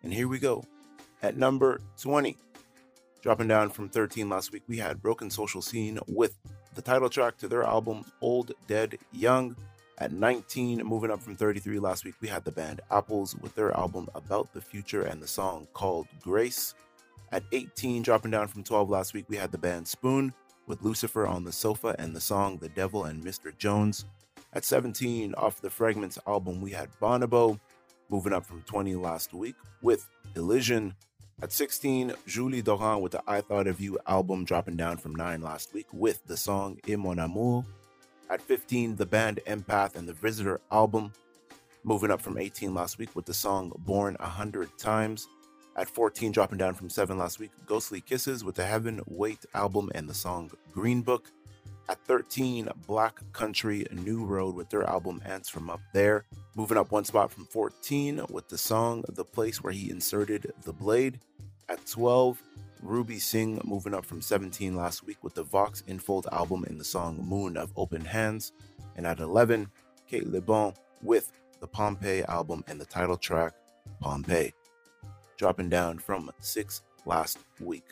And 0.03 0.13
here 0.13 0.27
we 0.27 0.37
go. 0.37 0.63
At 1.23 1.37
number 1.37 1.79
20, 2.01 2.35
dropping 3.21 3.47
down 3.47 3.69
from 3.69 3.87
13 3.87 4.27
last 4.27 4.51
week, 4.51 4.63
we 4.67 4.77
had 4.77 5.01
Broken 5.01 5.29
Social 5.29 5.61
Scene 5.61 5.97
with 6.07 6.37
the 6.75 6.81
title 6.81 7.09
track 7.09 7.37
to 7.37 7.47
their 7.47 7.63
album 7.63 8.03
Old 8.19 8.51
Dead 8.67 8.97
Young. 9.13 9.55
At 9.97 10.11
19, 10.11 10.79
moving 10.79 11.09
up 11.09 11.21
from 11.21 11.37
33 11.37 11.79
last 11.79 12.03
week, 12.03 12.15
we 12.19 12.27
had 12.27 12.43
the 12.43 12.51
band 12.51 12.81
Apples 12.91 13.33
with 13.37 13.55
their 13.55 13.75
album 13.77 14.09
About 14.13 14.51
the 14.51 14.59
Future 14.59 15.03
and 15.03 15.21
the 15.21 15.27
song 15.27 15.67
called 15.73 16.07
Grace. 16.21 16.73
At 17.31 17.43
18, 17.53 18.01
dropping 18.01 18.31
down 18.31 18.49
from 18.49 18.63
12 18.63 18.89
last 18.89 19.13
week, 19.13 19.23
we 19.29 19.37
had 19.37 19.53
the 19.53 19.57
band 19.57 19.87
Spoon 19.87 20.33
with 20.67 20.81
Lucifer 20.81 21.25
on 21.25 21.45
the 21.45 21.51
Sofa 21.53 21.95
and 21.97 22.13
the 22.13 22.19
song 22.19 22.57
The 22.57 22.67
Devil 22.67 23.05
and 23.05 23.23
Mr. 23.23 23.57
Jones. 23.57 24.03
At 24.51 24.65
17, 24.65 25.33
off 25.35 25.61
the 25.61 25.69
Fragments 25.69 26.19
album, 26.27 26.59
we 26.59 26.71
had 26.71 26.89
Bonobo, 27.01 27.57
moving 28.09 28.33
up 28.33 28.45
from 28.45 28.63
20 28.63 28.95
last 28.95 29.33
week 29.33 29.55
with 29.81 30.09
Elysian. 30.35 30.93
At 31.41 31.53
16, 31.53 32.13
Julie 32.27 32.63
Doiron 32.63 32.99
with 32.99 33.13
the 33.13 33.23
I 33.27 33.39
Thought 33.39 33.67
of 33.67 33.79
You 33.79 33.97
album, 34.07 34.43
dropping 34.43 34.75
down 34.75 34.97
from 34.97 35.15
9 35.15 35.41
last 35.41 35.73
week 35.73 35.87
with 35.93 36.25
the 36.27 36.35
song 36.35 36.79
Et 36.85 36.97
Mon 36.97 37.19
Amour. 37.19 37.63
At 38.27 38.41
15, 38.41 38.95
the 38.95 39.05
band 39.05 39.39
Empath 39.45 39.95
and 39.95 40.09
the 40.09 40.13
Visitor 40.13 40.59
album, 40.71 41.13
moving 41.83 42.09
up 42.09 42.19
from 42.19 42.39
18 42.39 42.73
last 42.73 42.97
week 42.97 43.15
with 43.15 43.25
the 43.25 43.33
song 43.33 43.71
Born 43.79 44.17
a 44.19 44.25
Hundred 44.25 44.75
Times. 44.79 45.27
At 45.75 45.89
14, 45.89 46.31
dropping 46.31 46.57
down 46.57 46.73
from 46.73 46.89
7 46.89 47.17
last 47.17 47.37
week, 47.37 47.51
Ghostly 47.67 48.01
Kisses 48.01 48.43
with 48.43 48.55
the 48.55 48.65
Heaven 48.65 49.01
Wait 49.05 49.45
album 49.53 49.91
and 49.93 50.09
the 50.09 50.13
song 50.13 50.49
Green 50.71 51.03
Book. 51.03 51.29
At 51.87 52.03
13, 52.05 52.67
Black 52.87 53.19
Country 53.31 53.85
New 53.91 54.25
Road 54.25 54.55
with 54.55 54.71
their 54.71 54.89
album 54.89 55.21
Ants 55.23 55.49
from 55.49 55.69
Up 55.69 55.81
There. 55.93 56.25
Moving 56.55 56.77
up 56.79 56.91
one 56.91 57.05
spot 57.05 57.31
from 57.31 57.45
14 57.45 58.25
with 58.31 58.49
the 58.49 58.57
song 58.57 59.03
The 59.09 59.25
Place 59.25 59.61
Where 59.61 59.73
He 59.73 59.91
Inserted 59.91 60.51
the 60.63 60.73
Blade. 60.73 61.19
At 61.69 61.85
12, 61.85 62.41
Ruby 62.81 63.19
Singh 63.19 63.61
moving 63.63 63.93
up 63.93 64.05
from 64.05 64.21
17 64.21 64.75
last 64.75 65.03
week 65.05 65.23
with 65.23 65.33
the 65.33 65.43
Vox 65.43 65.83
Infold 65.87 66.31
album 66.31 66.63
and 66.67 66.79
the 66.79 66.85
song 66.85 67.17
Moon 67.23 67.57
of 67.57 67.71
Open 67.75 68.03
Hands. 68.03 68.51
And 68.95 69.05
at 69.05 69.19
11, 69.19 69.69
Kate 70.07 70.27
Le 70.27 70.41
Bon 70.41 70.73
with 71.01 71.31
the 71.59 71.67
Pompeii 71.67 72.23
album 72.23 72.63
and 72.67 72.79
the 72.79 72.85
title 72.85 73.17
track 73.17 73.53
Pompeii, 73.99 74.53
dropping 75.37 75.69
down 75.69 75.99
from 75.99 76.31
6 76.39 76.81
last 77.05 77.39
week. 77.59 77.85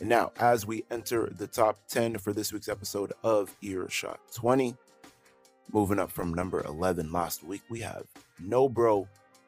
And 0.00 0.08
now, 0.08 0.32
as 0.38 0.66
we 0.66 0.84
enter 0.90 1.28
the 1.28 1.46
top 1.46 1.78
10 1.88 2.18
for 2.18 2.32
this 2.32 2.52
week's 2.52 2.68
episode 2.68 3.12
of 3.22 3.54
Earshot 3.60 4.18
20, 4.34 4.74
moving 5.72 5.98
up 5.98 6.10
from 6.10 6.32
number 6.32 6.64
11 6.64 7.12
last 7.12 7.44
week, 7.44 7.62
we 7.68 7.80
have 7.80 8.06
Nobro 8.42 9.06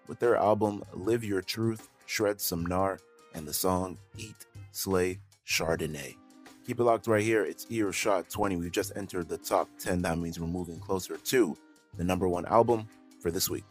with 0.09 0.19
their 0.19 0.37
album 0.37 0.83
Live 0.93 1.25
Your 1.25 1.41
Truth, 1.41 1.89
Shred 2.07 2.41
Some 2.41 2.67
Gnar, 2.67 2.99
and 3.35 3.47
the 3.47 3.53
song 3.53 3.99
Eat 4.17 4.47
Slay 4.73 5.19
Chardonnay. 5.47 6.17
Keep 6.67 6.81
it 6.81 6.85
locked 6.85 7.07
right 7.07 7.23
here. 7.23 7.45
It's 7.45 7.67
Earshot 7.71 8.31
20. 8.31 8.57
We've 8.57 8.71
just 8.71 8.93
entered 8.97 9.29
the 9.29 9.39
top 9.39 9.69
10. 9.79 10.03
That 10.03 10.19
means 10.19 10.39
we're 10.39 10.47
moving 10.47 10.79
closer 10.79 11.17
to 11.17 11.57
the 11.97 12.05
number 12.05 12.29
one 12.29 12.47
album 12.47 12.87
for 13.21 13.31
this 13.31 13.51
week. 13.51 13.65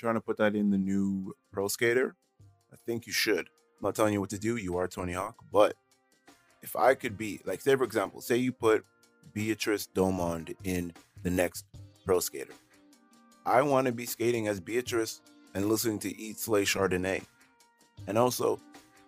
Trying 0.00 0.14
to 0.14 0.22
put 0.22 0.38
that 0.38 0.56
in 0.56 0.70
the 0.70 0.78
new 0.78 1.36
Pro 1.52 1.68
Skater? 1.68 2.16
I 2.72 2.76
think 2.86 3.06
you 3.06 3.12
should. 3.12 3.40
I'm 3.40 3.82
not 3.82 3.94
telling 3.94 4.14
you 4.14 4.20
what 4.22 4.30
to 4.30 4.38
do. 4.38 4.56
You 4.56 4.78
are 4.78 4.88
Tony 4.88 5.12
Hawk. 5.12 5.34
But 5.52 5.74
if 6.62 6.74
I 6.74 6.94
could 6.94 7.18
be, 7.18 7.42
like, 7.44 7.60
say, 7.60 7.76
for 7.76 7.84
example, 7.84 8.22
say 8.22 8.38
you 8.38 8.50
put 8.50 8.82
Beatrice 9.34 9.86
Domond 9.94 10.56
in 10.64 10.94
the 11.22 11.28
next 11.28 11.66
Pro 12.06 12.18
Skater. 12.18 12.54
I 13.44 13.60
want 13.60 13.88
to 13.88 13.92
be 13.92 14.06
skating 14.06 14.48
as 14.48 14.58
Beatrice 14.58 15.20
and 15.52 15.68
listening 15.68 15.98
to 15.98 16.16
Eat 16.16 16.38
Slay 16.38 16.64
Chardonnay. 16.64 17.22
And 18.06 18.16
also, 18.16 18.58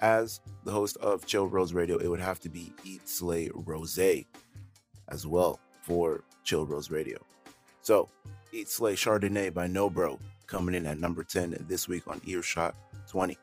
as 0.02 0.42
the 0.64 0.72
host 0.72 0.98
of 0.98 1.24
Chill 1.24 1.46
Rose 1.46 1.72
Radio, 1.72 1.96
it 1.96 2.08
would 2.08 2.20
have 2.20 2.40
to 2.40 2.50
be 2.50 2.74
Eat 2.84 3.08
Slay 3.08 3.48
Rose 3.54 3.98
as 5.08 5.26
well 5.26 5.58
for 5.80 6.22
Chill 6.44 6.66
Rose 6.66 6.90
Radio. 6.90 7.16
So, 7.80 8.10
Eat 8.52 8.68
Slay 8.68 8.94
Chardonnay 8.94 9.54
by 9.54 9.66
Nobro 9.68 10.18
coming 10.52 10.74
in 10.74 10.84
at 10.84 11.00
number 11.00 11.24
10 11.24 11.64
this 11.66 11.88
week 11.88 12.06
on 12.06 12.20
Earshot 12.26 12.74
20. 13.08 13.38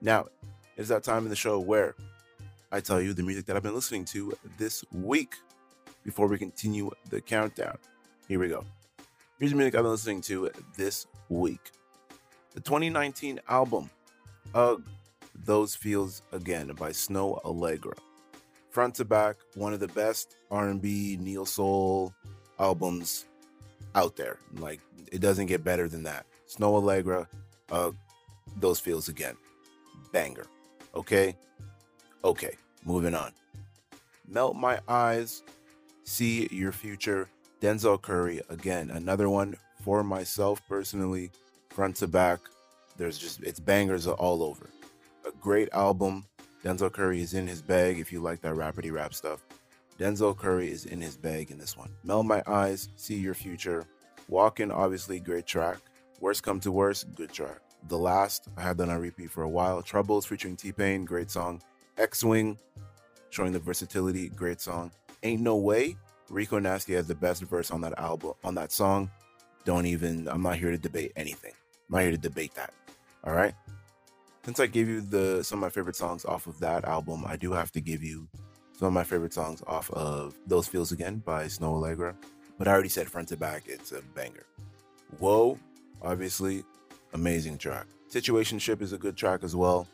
Now, 0.00 0.26
it's 0.76 0.88
that 0.90 1.02
time 1.02 1.24
in 1.24 1.28
the 1.28 1.34
show 1.34 1.58
where 1.58 1.96
I 2.70 2.78
tell 2.78 3.00
you 3.00 3.12
the 3.12 3.24
music 3.24 3.46
that 3.46 3.56
I've 3.56 3.64
been 3.64 3.74
listening 3.74 4.04
to 4.06 4.32
this 4.56 4.84
week 4.92 5.34
before 6.04 6.28
we 6.28 6.38
continue 6.38 6.92
the 7.10 7.20
countdown. 7.20 7.76
Here 8.28 8.38
we 8.38 8.46
go. 8.46 8.64
Here's 9.40 9.50
the 9.50 9.56
music 9.56 9.74
I've 9.74 9.82
been 9.82 9.90
listening 9.90 10.20
to 10.22 10.52
this 10.76 11.08
week. 11.28 11.72
The 12.54 12.60
2019 12.60 13.40
album, 13.48 13.90
Ugh, 14.54 14.84
Those 15.44 15.74
Feels 15.74 16.22
Again 16.30 16.68
by 16.78 16.90
Snoh 16.90 17.42
Aalegra. 17.42 17.98
Front 18.70 18.94
to 18.96 19.04
back, 19.04 19.34
one 19.56 19.72
of 19.72 19.80
the 19.80 19.88
best 19.88 20.36
R&B, 20.52 21.18
neo 21.20 21.42
soul 21.42 22.14
albums 22.60 23.24
out 23.96 24.14
there. 24.14 24.38
Like 24.58 24.80
it 25.10 25.20
doesn't 25.20 25.46
get 25.46 25.64
better 25.64 25.88
than 25.88 26.04
that. 26.04 26.24
Snoh 26.48 26.80
Aalegra, 26.80 27.26
uh, 27.70 27.90
those 28.56 28.80
feels 28.80 29.08
again. 29.08 29.36
Banger. 30.12 30.46
Okay? 30.94 31.36
Okay, 32.24 32.56
moving 32.84 33.14
on. 33.14 33.32
Melt 34.28 34.56
My 34.56 34.80
Eyes, 34.88 35.42
See 36.04 36.48
Your 36.50 36.72
Future, 36.72 37.28
Denzel 37.60 38.00
Curry, 38.00 38.40
again, 38.48 38.90
another 38.90 39.28
one 39.28 39.56
for 39.82 40.02
myself 40.02 40.60
personally, 40.68 41.30
front 41.70 41.96
to 41.96 42.06
back. 42.08 42.40
There's 42.96 43.18
just, 43.18 43.42
it's 43.42 43.60
bangers 43.60 44.06
all 44.06 44.42
over. 44.42 44.68
A 45.26 45.30
great 45.40 45.68
album. 45.72 46.24
Denzel 46.64 46.92
Curry 46.92 47.20
is 47.20 47.34
in 47.34 47.46
his 47.46 47.62
bag 47.62 47.98
if 47.98 48.12
you 48.12 48.20
like 48.20 48.40
that 48.40 48.54
rapidy 48.54 48.90
rap 48.90 49.14
stuff. 49.14 49.44
Denzel 49.98 50.36
Curry 50.36 50.70
is 50.70 50.86
in 50.86 51.00
his 51.00 51.16
bag 51.16 51.50
in 51.50 51.58
this 51.58 51.76
one. 51.76 51.90
Melt 52.04 52.26
My 52.26 52.42
Eyes, 52.46 52.88
See 52.96 53.16
Your 53.16 53.34
Future. 53.34 53.86
Walking, 54.28 54.70
obviously, 54.70 55.20
great 55.20 55.46
track. 55.46 55.78
Worst 56.20 56.42
Come 56.42 56.60
to 56.60 56.72
Worst, 56.72 57.14
good 57.14 57.32
track. 57.32 57.60
The 57.88 57.98
Last, 57.98 58.48
I 58.56 58.62
had 58.62 58.78
that 58.78 58.88
on 58.88 59.00
repeat 59.00 59.30
for 59.30 59.42
a 59.42 59.48
while. 59.48 59.82
Troubles 59.82 60.26
featuring 60.26 60.56
T 60.56 60.72
Pain, 60.72 61.04
great 61.04 61.30
song. 61.30 61.62
X 61.98 62.24
Wing, 62.24 62.58
showing 63.30 63.52
the 63.52 63.58
versatility, 63.58 64.28
great 64.30 64.60
song. 64.60 64.90
Ain't 65.22 65.42
No 65.42 65.56
Way, 65.56 65.96
Rico 66.28 66.58
Nasty 66.58 66.94
has 66.94 67.06
the 67.06 67.14
best 67.14 67.42
verse 67.42 67.70
on 67.70 67.80
that 67.82 67.98
album, 67.98 68.32
on 68.44 68.54
that 68.54 68.72
song. 68.72 69.10
Don't 69.64 69.86
even, 69.86 70.28
I'm 70.28 70.42
not 70.42 70.56
here 70.56 70.70
to 70.70 70.78
debate 70.78 71.12
anything. 71.16 71.52
I'm 71.88 71.96
not 71.96 72.02
here 72.02 72.10
to 72.12 72.18
debate 72.18 72.54
that. 72.54 72.72
All 73.24 73.34
right. 73.34 73.54
Since 74.44 74.60
I 74.60 74.66
gave 74.66 74.88
you 74.88 75.00
the 75.00 75.42
some 75.42 75.58
of 75.58 75.62
my 75.62 75.70
favorite 75.70 75.96
songs 75.96 76.24
off 76.24 76.46
of 76.46 76.58
that 76.60 76.84
album, 76.84 77.24
I 77.26 77.36
do 77.36 77.52
have 77.52 77.72
to 77.72 77.80
give 77.80 78.02
you 78.02 78.28
some 78.78 78.88
of 78.88 78.94
my 78.94 79.02
favorite 79.04 79.34
songs 79.34 79.62
off 79.66 79.90
of 79.90 80.34
Those 80.46 80.68
Feels 80.68 80.92
Again 80.92 81.18
by 81.24 81.46
Snoh 81.46 81.80
Aalegra. 81.80 82.14
But 82.58 82.68
I 82.68 82.72
already 82.72 82.88
said 82.88 83.10
front 83.10 83.28
to 83.28 83.36
back, 83.36 83.64
it's 83.66 83.92
a 83.92 84.02
banger. 84.14 84.46
Whoa, 85.18 85.58
obviously, 86.02 86.64
amazing 87.12 87.58
track. 87.58 87.86
Situationship 88.10 88.82
is 88.82 88.92
a 88.92 88.98
good 88.98 89.16
track 89.16 89.42
as 89.42 89.56
well. 89.56 89.86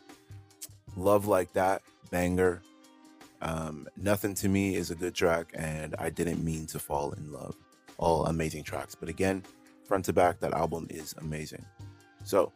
Love 0.95 1.27
Like 1.27 1.51
That, 1.53 1.81
banger. 2.11 2.61
Um, 3.41 3.87
Nothing 3.97 4.35
to 4.35 4.49
Me 4.49 4.75
is 4.75 4.91
a 4.91 4.95
good 4.95 5.13
track, 5.13 5.51
and 5.53 5.95
I 5.99 6.09
Didn't 6.09 6.43
Mean 6.43 6.65
to 6.67 6.79
Fall 6.79 7.11
in 7.13 7.31
Love. 7.31 7.55
All 7.97 8.25
amazing 8.25 8.63
tracks. 8.63 8.95
But 8.95 9.09
again, 9.09 9.43
front 9.85 10.05
to 10.05 10.13
back, 10.13 10.39
that 10.39 10.53
album 10.53 10.87
is 10.89 11.13
amazing. 11.19 11.65
So, 12.23 12.51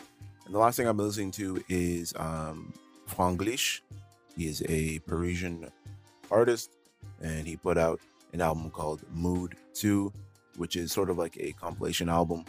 and 0.45 0.53
the 0.53 0.59
last 0.59 0.77
thing 0.77 0.87
I'm 0.87 0.97
listening 0.97 1.31
to 1.31 1.61
is 1.67 2.13
um, 2.15 2.73
Franglish. 3.09 3.81
He 4.35 4.47
is 4.47 4.63
a 4.69 4.99
Parisian 4.99 5.69
artist, 6.31 6.71
and 7.21 7.47
he 7.47 7.57
put 7.57 7.77
out 7.77 7.99
an 8.33 8.41
album 8.41 8.69
called 8.69 9.01
Mood 9.11 9.55
2, 9.73 10.11
which 10.57 10.75
is 10.75 10.91
sort 10.91 11.09
of 11.09 11.17
like 11.17 11.37
a 11.39 11.51
compilation 11.53 12.09
album 12.09 12.45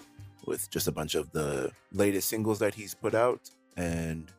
with 0.49 0.71
just 0.71 0.89
a 0.89 0.93
bunch 0.93 1.15
of 1.15 1.31
the 1.33 1.71
latest 1.93 2.29
singles 2.29 2.59
that 2.59 2.75
he's 2.75 2.95
put 2.95 3.15
out 3.15 3.51
and 3.77 4.33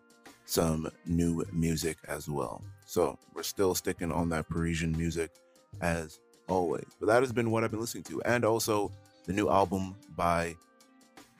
some 0.45 0.89
new 1.05 1.45
music 1.53 1.97
as 2.07 2.27
well. 2.27 2.61
So 2.85 3.17
we're 3.33 3.43
still 3.43 3.75
sticking 3.75 4.11
on 4.11 4.29
that 4.29 4.49
Parisian 4.49 4.91
music 4.97 5.31
as 5.79 6.19
always. 6.47 6.87
But 6.99 7.07
that 7.07 7.21
has 7.21 7.31
been 7.31 7.51
what 7.51 7.63
I've 7.63 7.71
been 7.71 7.79
listening 7.79 8.03
to. 8.05 8.21
And 8.23 8.43
also 8.43 8.91
the 9.25 9.33
new 9.33 9.49
album 9.49 9.95
by 10.15 10.55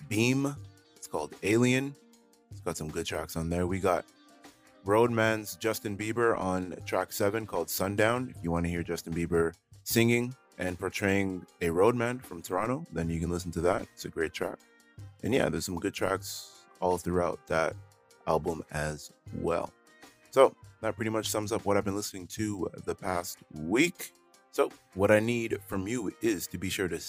Beam. 0.08 0.56
It's 0.96 1.08
called 1.08 1.34
Alien. 1.44 1.96
It's 2.52 2.62
got 2.62 2.78
some 2.78 2.90
good 2.90 3.06
tracks 3.06 3.36
on 3.36 3.50
there. 3.50 3.66
We 3.68 3.80
got 3.80 4.06
Roadman's 4.86 5.56
Justin 5.56 5.98
Bieber 5.98 6.38
on 6.40 6.76
track 6.86 7.12
seven 7.12 7.46
called 7.46 7.70
Sundown. 7.70 8.34
If 8.36 8.44
you 8.44 8.52
want 8.52 8.66
to 8.66 8.70
hear 8.70 8.84
Justin 8.84 9.14
Bieber 9.14 9.54
singing 9.84 10.36
and 10.60 10.78
portraying 10.78 11.46
a 11.62 11.70
roadman 11.70 12.20
from 12.20 12.42
Toronto, 12.42 12.86
then 12.92 13.10
you 13.10 13.20
can 13.20 13.30
listen 13.30 13.52
to 13.52 13.62
that. 13.62 13.84
It's 13.94 14.06
a 14.06 14.10
great 14.10 14.34
track. 14.34 14.60
And 15.24 15.34
yeah, 15.34 15.50
there's 15.50 15.66
some 15.66 15.80
good 15.80 15.94
tracks 15.94 16.66
all 16.82 16.98
throughout 16.98 17.40
that 17.48 17.76
album 18.28 18.64
as 18.72 19.12
well. 19.34 19.72
So 20.32 20.54
that 20.82 20.96
pretty 20.96 21.12
much 21.12 21.30
sums 21.30 21.52
up 21.52 21.66
what 21.66 21.78
I've 21.78 21.86
been 21.86 21.96
listening 21.96 22.28
to 22.28 22.70
the 22.86 22.96
past 22.96 23.40
week. 23.54 24.14
So, 24.52 24.72
what 24.96 25.12
I 25.12 25.20
need 25.20 25.60
from 25.68 25.88
you 25.88 26.12
is 26.22 26.48
to 26.48 26.58
be 26.58 26.70
sure 26.70 26.88
to 26.88 27.00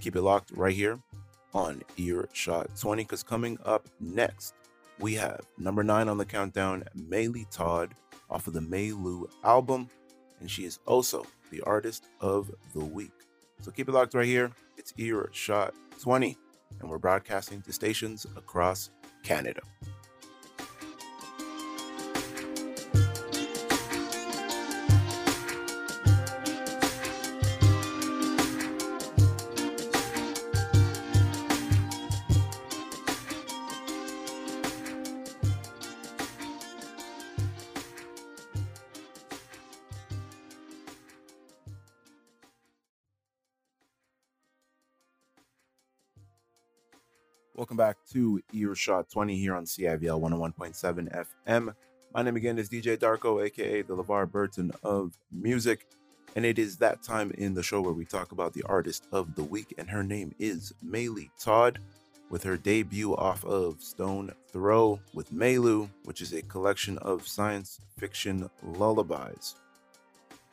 keep 0.00 0.16
it 0.16 0.22
locked 0.22 0.50
right 0.52 0.74
here 0.74 1.00
on 1.54 1.82
Earshot 1.96 2.76
20, 2.78 3.04
because 3.04 3.22
coming 3.22 3.58
up 3.64 3.88
next, 4.00 4.54
we 4.98 5.14
have 5.14 5.40
number 5.56 5.82
nine 5.82 6.08
on 6.08 6.18
the 6.18 6.26
countdown, 6.26 6.84
Maylee 6.96 7.48
Todd 7.50 7.94
off 8.28 8.46
of 8.46 8.52
the 8.52 8.60
Maylu 8.60 9.30
album, 9.42 9.88
and 10.40 10.50
she 10.50 10.64
is 10.64 10.78
also 10.86 11.24
the 11.50 11.60
artist 11.62 12.06
of 12.20 12.50
the 12.74 12.84
week. 12.84 13.12
So 13.60 13.70
keep 13.70 13.88
it 13.88 13.92
locked 13.92 14.14
right 14.14 14.26
here. 14.26 14.50
It's 14.76 14.94
Earshot 14.96 15.74
20, 16.00 16.36
and 16.80 16.88
we're 16.88 16.98
broadcasting 16.98 17.60
to 17.62 17.72
stations 17.72 18.26
across 18.36 18.90
Canada. 19.22 19.60
To 48.12 48.42
Earshot 48.52 49.08
20 49.08 49.36
here 49.36 49.54
on 49.54 49.64
CIVL 49.64 50.20
101.7 50.20 51.26
FM. 51.46 51.74
My 52.12 52.22
name 52.22 52.34
again 52.34 52.58
is 52.58 52.68
DJ 52.68 52.96
Darko, 52.96 53.44
aka 53.44 53.82
the 53.82 53.96
LeVar 53.96 54.28
Burton 54.28 54.72
of 54.82 55.16
music, 55.30 55.86
and 56.34 56.44
it 56.44 56.58
is 56.58 56.76
that 56.78 57.04
time 57.04 57.30
in 57.38 57.54
the 57.54 57.62
show 57.62 57.80
where 57.80 57.92
we 57.92 58.04
talk 58.04 58.32
about 58.32 58.52
the 58.52 58.64
artist 58.64 59.06
of 59.12 59.36
the 59.36 59.44
week, 59.44 59.74
and 59.78 59.88
her 59.88 60.02
name 60.02 60.34
is 60.40 60.72
Maylee 60.84 61.30
Todd, 61.38 61.78
with 62.30 62.42
her 62.42 62.56
debut 62.56 63.14
off 63.14 63.44
of 63.44 63.80
Stone 63.80 64.32
Throw 64.48 64.98
with 65.14 65.32
Maylu, 65.32 65.88
which 66.02 66.20
is 66.20 66.32
a 66.32 66.42
collection 66.42 66.98
of 66.98 67.28
science 67.28 67.78
fiction 67.96 68.50
lullabies. 68.64 69.54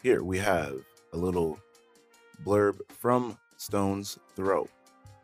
Here 0.04 0.22
we 0.22 0.38
have 0.38 0.76
a 1.14 1.18
little 1.18 1.58
blurb 2.46 2.82
from 2.90 3.36
Stones 3.58 4.20
Throw. 4.36 4.68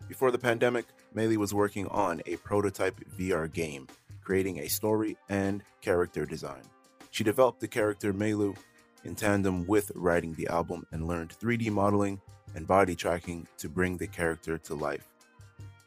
Before 0.07 0.31
the 0.31 0.39
pandemic, 0.39 0.86
Maylee 1.16 1.38
was 1.38 1.53
working 1.53 1.88
on 1.88 2.22
a 2.26 2.38
prototype 2.38 2.99
VR 3.18 3.51
game, 3.51 3.88
creating 4.22 4.59
a 4.59 4.68
story 4.68 5.18
and 5.30 5.64
character 5.82 6.26
design. 6.26 6.64
She 7.11 7.24
developed 7.24 7.59
the 7.59 7.68
character 7.68 8.14
Maylu 8.14 8.57
in 9.03 9.16
tandem 9.16 9.68
with 9.68 9.91
writing 9.95 10.34
the 10.34 10.47
album 10.47 10.86
and 10.91 11.07
learned 11.07 11.36
3D 11.39 11.70
modeling 11.70 12.20
and 12.55 12.66
body 12.66 12.95
tracking 12.95 13.47
to 13.57 13.70
bring 13.70 13.97
the 13.97 14.07
character 14.07 14.57
to 14.57 14.76
life. 14.76 15.07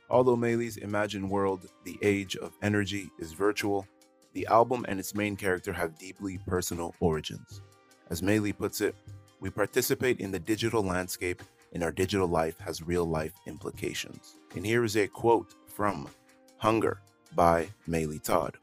Although 0.09 0.37
Maylee's 0.37 0.77
imagined 0.77 1.29
world, 1.29 1.67
the 1.85 1.99
age 2.03 2.37
of 2.37 2.53
energy, 2.63 3.11
is 3.19 3.33
virtual, 3.33 3.87
the 4.35 4.47
album 4.47 4.85
and 4.89 5.01
its 5.01 5.15
main 5.15 5.35
character 5.35 5.73
have 5.73 5.99
deeply 5.99 6.39
personal 6.47 6.95
origins. 7.01 7.63
As 8.11 8.23
Maylee 8.23 8.57
puts 8.57 8.81
it, 8.81 8.95
we 9.41 9.51
participate 9.51 10.21
in 10.21 10.31
the 10.31 10.39
digital 10.39 10.83
landscape 10.83 11.43
and 11.73 11.83
our 11.83 11.93
digital 11.93 12.29
life 12.29 12.59
has 12.61 12.83
real 12.83 13.05
life 13.05 13.33
implications. 13.47 14.37
And 14.57 14.65
here 14.65 14.85
is 14.85 14.97
a 14.97 15.07
quote 15.07 15.55
from 15.67 16.09
Hunger 16.57 16.99
by 17.35 17.69
Maylee 17.87 18.23
Todd. 18.23 18.57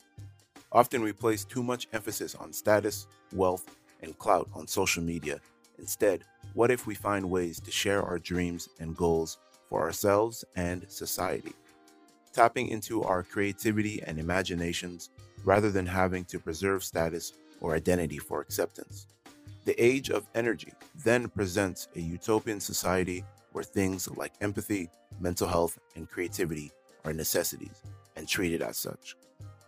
Often 0.71 1.03
we 1.03 1.13
place 1.13 1.45
too 1.45 1.61
much 1.61 1.87
emphasis 1.93 2.33
on 2.33 2.51
status, 2.51 3.05
wealth, 3.31 3.63
and 4.01 4.17
clout 4.17 4.49
on 4.55 4.65
social 4.65 5.03
media. 5.03 5.39
Instead, 5.77 6.23
what 6.55 6.71
if 6.71 6.87
we 6.87 6.95
find 6.95 7.29
ways 7.29 7.59
to 7.59 7.69
share 7.69 8.01
our 8.01 8.17
dreams 8.17 8.69
and 8.79 8.97
goals 8.97 9.37
for 9.69 9.81
ourselves 9.81 10.43
and 10.55 10.83
society? 10.89 11.53
Tapping 12.33 12.69
into 12.69 13.03
our 13.03 13.21
creativity 13.21 14.01
and 14.01 14.19
imaginations 14.19 15.11
rather 15.45 15.69
than 15.69 15.85
having 15.85 16.25
to 16.25 16.39
preserve 16.39 16.83
status 16.83 17.33
or 17.61 17.75
identity 17.75 18.17
for 18.17 18.41
acceptance. 18.41 19.05
The 19.65 19.81
age 19.81 20.09
of 20.09 20.25
energy 20.33 20.73
then 21.05 21.27
presents 21.29 21.87
a 21.95 21.99
utopian 21.99 22.59
society 22.59 23.23
where 23.53 23.63
things 23.63 24.09
like 24.17 24.33
empathy, 24.41 24.89
mental 25.19 25.47
health, 25.47 25.79
and 25.95 26.09
creativity 26.09 26.71
are 27.05 27.13
necessities 27.13 27.81
and 28.15 28.27
treated 28.27 28.61
as 28.61 28.77
such. 28.77 29.15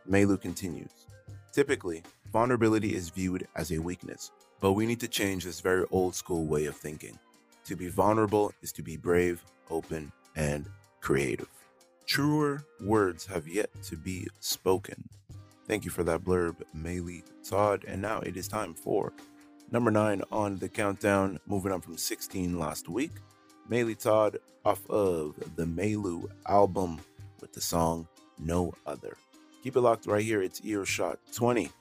Maylu 0.09 0.39
continues 0.39 1.07
Typically, 1.53 2.03
vulnerability 2.33 2.93
is 2.93 3.09
viewed 3.09 3.47
as 3.55 3.71
a 3.71 3.77
weakness, 3.77 4.31
but 4.59 4.73
we 4.73 4.85
need 4.85 4.99
to 4.99 5.07
change 5.07 5.45
this 5.45 5.61
very 5.61 5.85
old 5.89 6.13
school 6.13 6.45
way 6.45 6.65
of 6.65 6.75
thinking. 6.75 7.17
To 7.65 7.77
be 7.77 7.87
vulnerable 7.87 8.51
is 8.61 8.73
to 8.73 8.83
be 8.83 8.97
brave, 8.97 9.41
open, 9.69 10.11
and 10.35 10.69
creative. 10.99 11.47
Truer 12.05 12.63
words 12.81 13.25
have 13.25 13.47
yet 13.47 13.69
to 13.83 13.95
be 13.95 14.27
spoken. 14.41 15.07
Thank 15.65 15.85
you 15.85 15.91
for 15.91 16.03
that 16.03 16.23
blurb, 16.23 16.57
Maylee 16.77 17.23
Todd. 17.47 17.85
And 17.87 18.01
now 18.01 18.19
it 18.19 18.35
is 18.35 18.47
time 18.47 18.73
for 18.73 19.13
Number 19.71 19.89
nine 19.89 20.21
on 20.31 20.57
the 20.59 20.69
countdown, 20.69 21.39
moving 21.47 21.71
on 21.71 21.81
from 21.81 21.97
16 21.97 22.59
last 22.59 22.87
week. 22.87 23.11
Maylee 23.69 23.97
Todd 23.97 24.37
off 24.63 24.87
of 24.89 25.35
the 25.55 25.65
Maylu 25.65 26.29
album 26.47 26.99
with 27.41 27.53
the 27.53 27.61
song 27.61 28.07
No 28.37 28.73
Other. 28.85 29.17
Keep 29.63 29.75
it 29.77 29.81
locked 29.81 30.05
right 30.05 30.23
here. 30.23 30.43
It's 30.43 30.63
Earshot 30.63 31.19
20, 31.33 31.63
and 31.63 31.71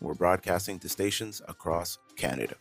we're 0.00 0.14
broadcasting 0.14 0.78
to 0.78 0.88
stations 0.88 1.42
across 1.48 1.98
Canada. 2.16 2.54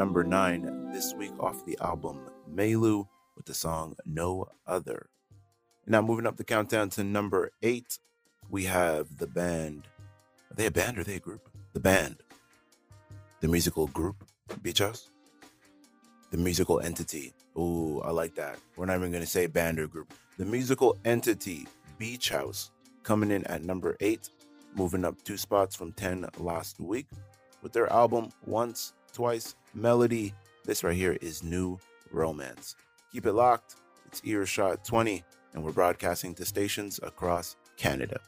Number 0.00 0.24
nine 0.24 0.90
this 0.94 1.12
week 1.12 1.38
off 1.38 1.66
the 1.66 1.76
album 1.78 2.20
Maylu 2.50 3.06
with 3.36 3.44
the 3.44 3.52
song 3.52 3.96
No 4.06 4.48
Other. 4.66 5.10
Now, 5.86 6.00
moving 6.00 6.26
up 6.26 6.38
the 6.38 6.42
countdown 6.42 6.88
to 6.90 7.04
number 7.04 7.52
eight, 7.62 7.98
we 8.48 8.64
have 8.64 9.18
the 9.18 9.26
band. 9.26 9.88
Are 10.50 10.54
they 10.54 10.64
a 10.64 10.70
band 10.70 10.96
or 10.96 11.02
are 11.02 11.04
they 11.04 11.16
a 11.16 11.20
group? 11.20 11.50
The 11.74 11.80
band. 11.80 12.22
The 13.42 13.48
musical 13.48 13.88
group, 13.88 14.24
Beach 14.62 14.78
House. 14.78 15.10
The 16.30 16.38
musical 16.38 16.80
entity. 16.80 17.34
Ooh, 17.58 18.00
I 18.00 18.10
like 18.10 18.34
that. 18.36 18.58
We're 18.76 18.86
not 18.86 18.96
even 18.96 19.10
going 19.10 19.22
to 19.22 19.28
say 19.28 19.48
band 19.48 19.78
or 19.78 19.86
group. 19.86 20.14
The 20.38 20.46
musical 20.46 20.96
entity, 21.04 21.68
Beach 21.98 22.30
House, 22.30 22.70
coming 23.02 23.30
in 23.30 23.46
at 23.48 23.64
number 23.64 23.98
eight, 24.00 24.30
moving 24.74 25.04
up 25.04 25.22
two 25.24 25.36
spots 25.36 25.76
from 25.76 25.92
10 25.92 26.26
last 26.38 26.80
week 26.80 27.06
with 27.60 27.74
their 27.74 27.92
album 27.92 28.30
Once, 28.46 28.94
Twice, 29.12 29.56
melody. 29.74 30.34
This 30.64 30.84
right 30.84 30.96
here 30.96 31.16
is 31.20 31.42
New 31.42 31.78
Romance. 32.10 32.76
Keep 33.12 33.26
it 33.26 33.32
locked. 33.32 33.76
It's 34.06 34.20
Earshot 34.24 34.84
20, 34.84 35.22
and 35.54 35.64
we're 35.64 35.72
broadcasting 35.72 36.34
to 36.34 36.44
stations 36.44 37.00
across 37.02 37.56
Canada. 37.76 38.20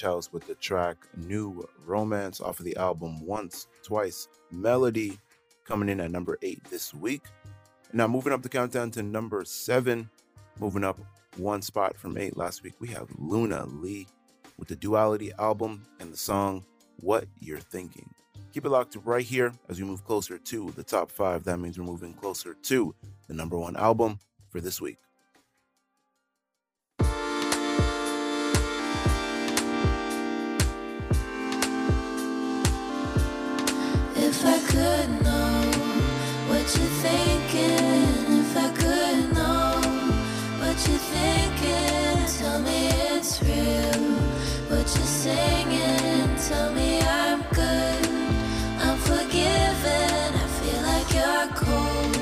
House 0.00 0.32
with 0.32 0.46
the 0.46 0.54
track 0.54 0.96
New 1.16 1.68
Romance 1.84 2.40
off 2.40 2.58
of 2.58 2.64
the 2.64 2.76
album 2.76 3.24
Once, 3.24 3.66
Twice, 3.82 4.28
Melody 4.50 5.18
coming 5.64 5.88
in 5.88 6.00
at 6.00 6.10
number 6.10 6.38
eight 6.42 6.62
this 6.70 6.92
week. 6.94 7.22
Now, 7.92 8.06
moving 8.06 8.32
up 8.32 8.42
the 8.42 8.48
countdown 8.48 8.90
to 8.92 9.02
number 9.02 9.44
seven, 9.44 10.08
moving 10.58 10.84
up 10.84 10.98
one 11.36 11.62
spot 11.62 11.96
from 11.96 12.18
eight 12.18 12.36
last 12.36 12.62
week, 12.62 12.74
we 12.80 12.88
have 12.88 13.08
Luna 13.18 13.66
Li 13.66 14.06
with 14.58 14.68
the 14.68 14.76
Duality 14.76 15.32
album 15.38 15.86
and 16.00 16.12
the 16.12 16.16
song 16.16 16.64
What 17.00 17.26
You're 17.40 17.58
Thinking. 17.58 18.08
Keep 18.52 18.66
it 18.66 18.70
locked 18.70 18.96
right 19.04 19.24
here 19.24 19.52
as 19.68 19.80
we 19.80 19.86
move 19.86 20.04
closer 20.04 20.38
to 20.38 20.70
the 20.72 20.82
top 20.82 21.10
five. 21.10 21.44
That 21.44 21.58
means 21.58 21.78
we're 21.78 21.84
moving 21.84 22.14
closer 22.14 22.54
to 22.54 22.94
the 23.28 23.34
number 23.34 23.58
one 23.58 23.76
album 23.76 24.18
for 24.48 24.60
this 24.60 24.80
week. 24.80 24.98
If 34.32 34.46
I 34.46 34.58
could 34.60 35.10
know 35.24 35.72
what 36.46 36.62
you're 36.76 36.94
thinking, 37.02 38.38
if 38.38 38.56
I 38.56 38.68
could 38.80 39.34
know 39.34 39.80
what 40.60 40.76
you're 40.86 41.04
thinking, 41.16 42.26
tell 42.38 42.60
me 42.62 42.90
it's 43.10 43.42
real. 43.42 44.04
What 44.70 44.86
you're 44.94 45.14
singing, 45.24 46.36
tell 46.46 46.72
me 46.72 47.00
I'm 47.02 47.42
good. 47.50 48.06
I'm 48.78 48.98
forgiven. 48.98 50.28
I 50.42 50.46
feel 50.58 50.80
like 50.90 51.10
you're 51.18 51.48
cold 51.66 52.16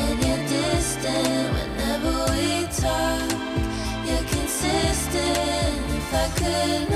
and 0.00 0.16
you're 0.24 0.44
distant 0.48 1.52
whenever 1.56 2.14
we 2.32 2.64
talk. 2.72 3.30
You're 4.06 4.26
consistent. 4.36 5.84
If 6.00 6.14
I 6.14 6.28
could 6.38 6.95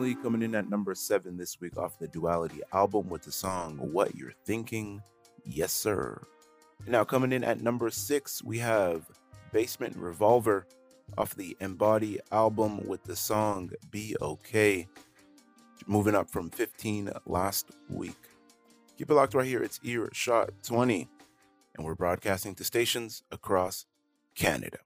Li 0.00 0.14
coming 0.14 0.40
in 0.40 0.54
at 0.54 0.70
number 0.70 0.94
seven 0.94 1.36
this 1.36 1.60
week 1.60 1.76
off 1.76 1.98
the 1.98 2.08
Duality 2.08 2.60
album 2.72 3.10
with 3.10 3.22
the 3.22 3.30
song 3.30 3.76
What 3.76 4.14
You're 4.14 4.32
Thinking. 4.46 5.02
Yes, 5.44 5.72
sir. 5.72 6.22
Now, 6.86 7.04
coming 7.04 7.32
in 7.32 7.44
at 7.44 7.60
number 7.60 7.90
six, 7.90 8.42
we 8.42 8.58
have 8.58 9.02
Basement 9.52 9.96
Revolver 9.98 10.66
off 11.18 11.34
the 11.34 11.54
Embody 11.60 12.18
album 12.32 12.86
with 12.86 13.04
the 13.04 13.14
song 13.14 13.70
Be 13.90 14.16
Okay. 14.22 14.88
Moving 15.86 16.14
up 16.14 16.30
from 16.30 16.48
15 16.48 17.10
last 17.26 17.66
week. 17.90 18.16
Keep 18.96 19.10
it 19.10 19.14
locked 19.14 19.34
right 19.34 19.46
here. 19.46 19.62
It's 19.62 19.80
Earshot 19.82 20.50
20, 20.62 21.08
and 21.76 21.84
we're 21.84 21.94
broadcasting 21.94 22.54
to 22.54 22.64
stations 22.64 23.22
across 23.30 23.84
Canada. 24.34 24.78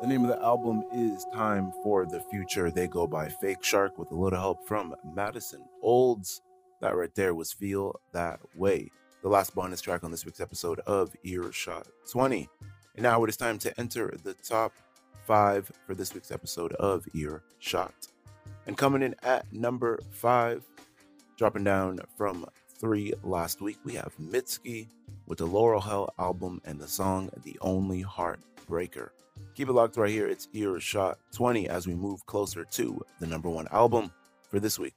The 0.00 0.06
name 0.06 0.24
of 0.24 0.30
the 0.30 0.42
album 0.42 0.82
is 0.94 1.26
Time 1.34 1.74
for 1.82 2.06
the 2.06 2.20
Future. 2.20 2.70
They 2.70 2.88
go 2.88 3.06
by 3.06 3.28
Fake 3.28 3.62
Shark 3.62 3.98
with 3.98 4.10
a 4.12 4.14
little 4.14 4.38
help 4.38 4.66
from 4.66 4.94
Madison 5.04 5.62
Olds. 5.82 6.40
That 6.80 6.96
right 6.96 7.14
there 7.14 7.34
was 7.34 7.52
Feel 7.52 8.00
That 8.12 8.40
Way, 8.56 8.90
the 9.20 9.28
last 9.28 9.54
bonus 9.54 9.82
track 9.82 10.02
on 10.02 10.10
this 10.10 10.24
week's 10.24 10.40
episode 10.40 10.80
of 10.80 11.14
Earshot 11.22 11.86
20. 12.10 12.48
And 12.94 13.02
now 13.02 13.22
it 13.24 13.28
is 13.28 13.36
time 13.36 13.58
to 13.58 13.78
enter 13.78 14.16
the 14.22 14.32
top 14.32 14.72
five 15.26 15.70
for 15.86 15.94
this 15.94 16.14
week's 16.14 16.30
episode 16.30 16.72
of 16.72 17.06
Earshot. 17.12 18.08
And 18.66 18.78
coming 18.78 19.02
in 19.02 19.14
at 19.22 19.52
number 19.52 20.00
five, 20.12 20.64
dropping 21.36 21.64
down 21.64 22.00
from 22.16 22.46
three 22.78 23.12
last 23.22 23.60
week, 23.60 23.76
we 23.84 23.96
have 23.96 24.16
Mitski 24.18 24.88
with 25.26 25.36
the 25.36 25.46
Laurel 25.46 25.82
Hell 25.82 26.14
album 26.18 26.62
and 26.64 26.80
the 26.80 26.88
song 26.88 27.28
The 27.44 27.58
Only 27.60 28.02
Heartbreaker. 28.02 29.10
Keep 29.60 29.68
it 29.68 29.72
locked 29.72 29.98
right 29.98 30.08
here. 30.08 30.26
It's 30.26 30.48
Earshot 30.54 31.18
20 31.34 31.68
as 31.68 31.86
we 31.86 31.92
move 31.94 32.24
closer 32.24 32.64
to 32.64 32.98
the 33.20 33.26
number 33.26 33.50
one 33.50 33.68
album 33.70 34.10
for 34.48 34.58
this 34.58 34.78
week. 34.78 34.94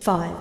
five, 0.00 0.34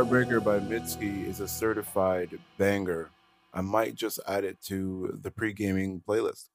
Heartbreaker 0.00 0.42
by 0.42 0.58
Mitski 0.60 1.26
is 1.26 1.40
a 1.40 1.46
certified 1.46 2.38
banger. 2.56 3.10
I 3.52 3.60
might 3.60 3.94
just 3.94 4.18
add 4.26 4.44
it 4.44 4.58
to 4.62 5.18
the 5.20 5.30
pre 5.30 5.52
gaming 5.52 6.02
playlist. 6.08 6.48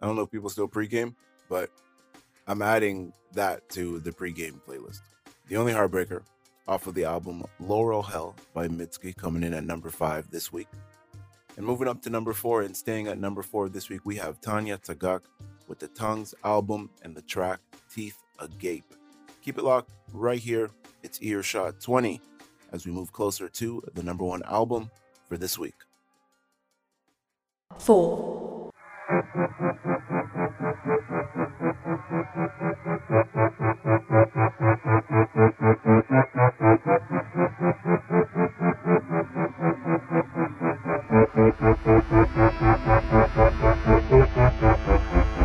I 0.00 0.06
don't 0.06 0.14
know 0.14 0.22
if 0.22 0.30
people 0.30 0.48
still 0.48 0.68
pre 0.68 0.86
game, 0.86 1.16
but 1.48 1.68
I'm 2.46 2.62
adding 2.62 3.12
that 3.32 3.68
to 3.70 3.98
the 3.98 4.12
pre 4.12 4.30
game 4.30 4.62
playlist. 4.64 5.00
The 5.48 5.56
Only 5.56 5.72
Heartbreaker 5.72 6.22
off 6.68 6.86
of 6.86 6.94
the 6.94 7.02
album 7.02 7.44
Laurel 7.58 8.04
Hell 8.04 8.36
by 8.54 8.68
Mitski 8.68 9.16
coming 9.16 9.42
in 9.42 9.52
at 9.52 9.64
number 9.64 9.90
five 9.90 10.30
this 10.30 10.52
week. 10.52 10.68
And 11.56 11.66
moving 11.66 11.88
up 11.88 12.02
to 12.02 12.10
number 12.10 12.32
four 12.32 12.62
and 12.62 12.76
staying 12.76 13.08
at 13.08 13.18
number 13.18 13.42
four 13.42 13.68
this 13.68 13.88
week, 13.88 14.02
we 14.04 14.14
have 14.14 14.40
Tanya 14.40 14.78
Tagaq 14.78 15.22
with 15.66 15.80
the 15.80 15.88
Tongues 15.88 16.36
album 16.44 16.88
and 17.02 17.16
the 17.16 17.22
track 17.22 17.58
Teeth 17.92 18.22
Agape. 18.38 18.84
Keep 19.42 19.58
it 19.58 19.64
locked 19.64 19.90
right 20.12 20.38
here. 20.38 20.70
It's 21.02 21.20
Earshot 21.20 21.80
20 21.80 22.20
as 22.72 22.86
we 22.86 22.92
move 22.92 23.12
closer 23.12 23.48
to 23.48 23.82
the 23.94 24.02
number 24.02 24.24
one 24.24 24.42
album 24.44 24.90
for 25.28 25.36
this 25.36 25.58
week. 25.58 25.74
Four. 27.78 28.70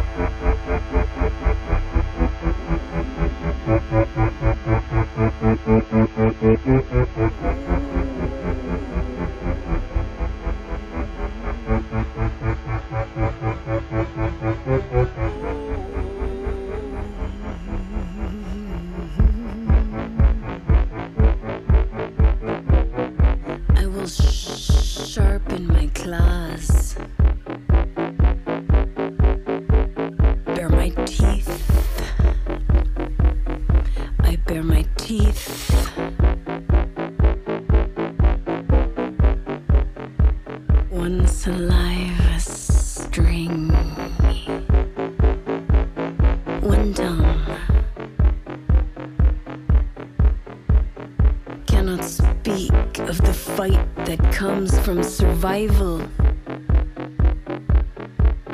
Comes 54.58 54.80
from 54.80 55.04
survival. 55.04 56.02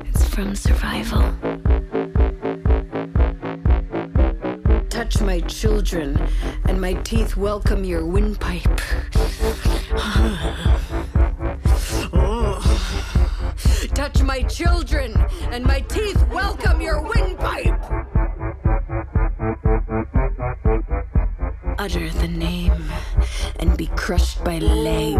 It's 0.04 0.28
from 0.28 0.54
survival. 0.54 1.24
Touch 4.90 5.22
my 5.22 5.40
children, 5.48 6.20
and 6.66 6.82
my 6.82 6.96
teeth 7.06 7.38
welcome 7.38 7.86
your 7.86 8.06
windpipe. 8.06 8.64
Touch 13.94 14.22
my 14.24 14.42
children, 14.50 15.16
and 15.52 15.64
my 15.64 15.80
teeth 15.88 16.22
welcome 16.28 16.82
your 16.82 17.02
windpipe. 17.02 17.80
utter 21.84 22.10
the 22.12 22.28
name 22.30 22.72
and 23.60 23.76
be 23.78 23.88
crushed 23.88 24.42
by 24.46 24.58
leg, 24.58 25.20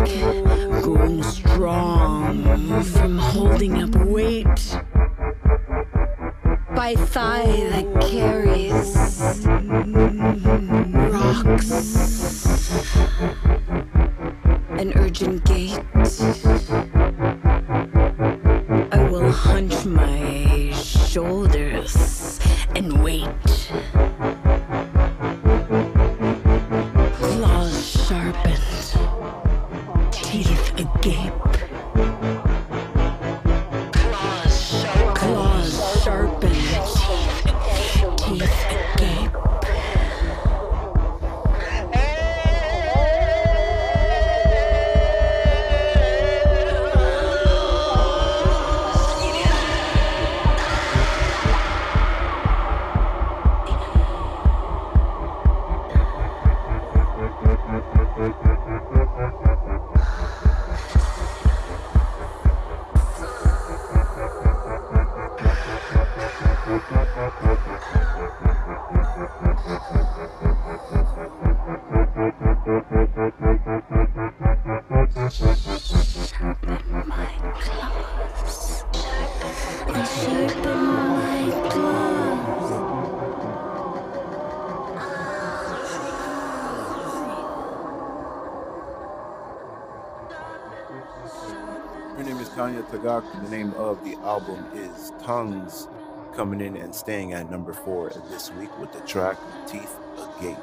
The 93.04 93.50
name 93.50 93.74
of 93.74 94.02
the 94.06 94.16
album 94.22 94.66
is 94.74 95.12
Tongues, 95.22 95.90
coming 96.34 96.62
in 96.62 96.78
and 96.78 96.96
staying 96.96 97.34
at 97.34 97.52
number 97.52 97.74
four 97.74 98.14
this 98.30 98.50
week 98.54 98.70
with 98.80 98.94
the 98.94 99.02
track 99.02 99.38
Teeth 99.68 99.98
Agape. 100.16 100.58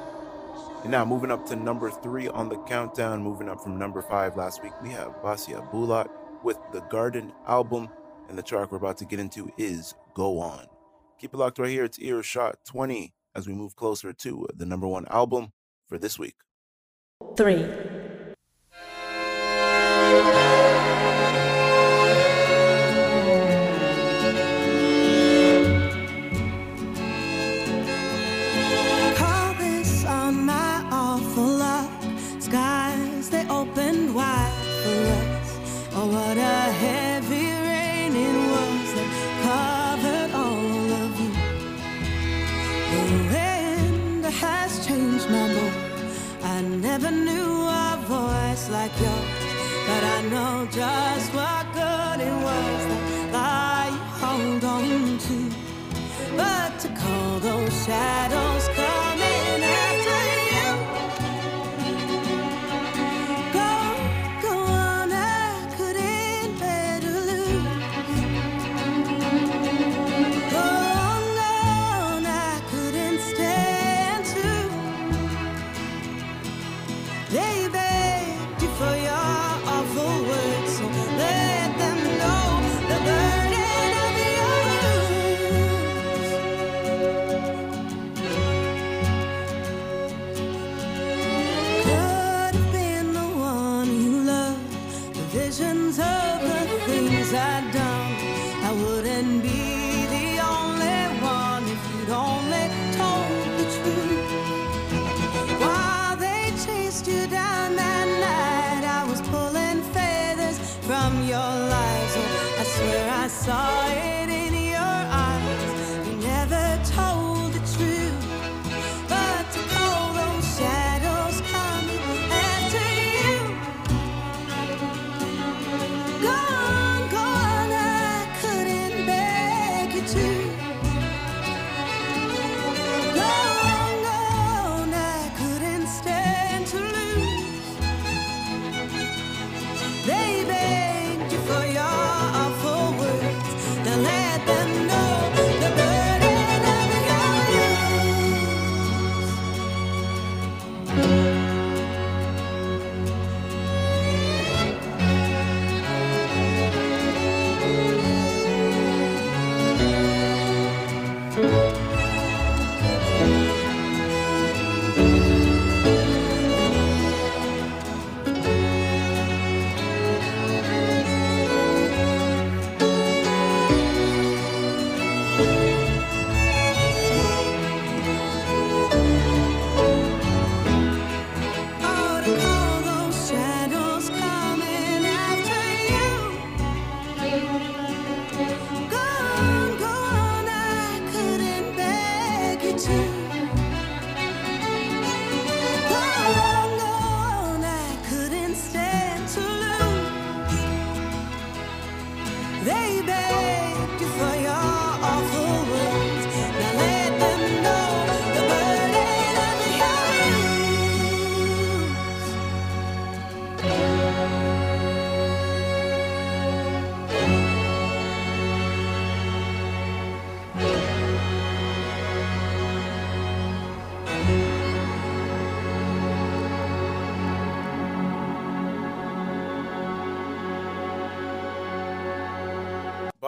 And 0.83 0.91
now 0.91 1.05
moving 1.05 1.31
up 1.31 1.45
to 1.49 1.57
number 1.57 1.91
three 1.91 2.29
on 2.29 2.49
the 2.49 2.57
countdown, 2.61 3.23
moving 3.23 3.51
up 3.51 3.63
from 3.63 3.79
number 3.79 4.01
five 4.01 4.39
last 4.39 4.63
week, 4.63 4.73
we 4.83 4.89
have 4.89 5.21
Basia 5.23 5.71
Bulat 5.71 6.09
with 6.43 6.57
the 6.73 6.81
Garden 6.81 7.31
album, 7.47 7.91
and 8.31 8.39
the 8.39 8.43
track 8.43 8.73
we're 8.73 8.79
about 8.79 8.97
to 8.97 9.05
get 9.05 9.21
into 9.21 9.53
is 9.59 9.93
Go 10.15 10.39
On. 10.39 10.65
Keep 11.19 11.35
it 11.35 11.37
locked 11.37 11.59
right 11.59 11.69
here. 11.69 11.85
It's 11.85 11.99
Earshot 11.99 12.65
20 12.65 13.13
as 13.35 13.47
we 13.47 13.53
move 13.53 13.77
closer 13.77 14.15
to 14.15 14.49
the 14.55 14.65
number 14.65 14.87
one 14.87 15.05
album 15.09 15.53
for 15.87 15.99
this 15.99 16.19
week. 16.19 16.37
3, 17.37 17.67
know 50.41 50.67
just 50.71 51.35
what 51.35 51.65
good 51.75 52.19
it 52.29 52.37
was 52.49 52.83
that 52.91 53.35
I 53.35 53.91
hold 54.23 54.65
on 54.65 55.19
to. 55.27 55.39
But 56.37 56.71
to 56.83 56.89
call 57.01 57.41
those 57.41 57.75
shadows 57.85 58.65
coming 58.77 59.10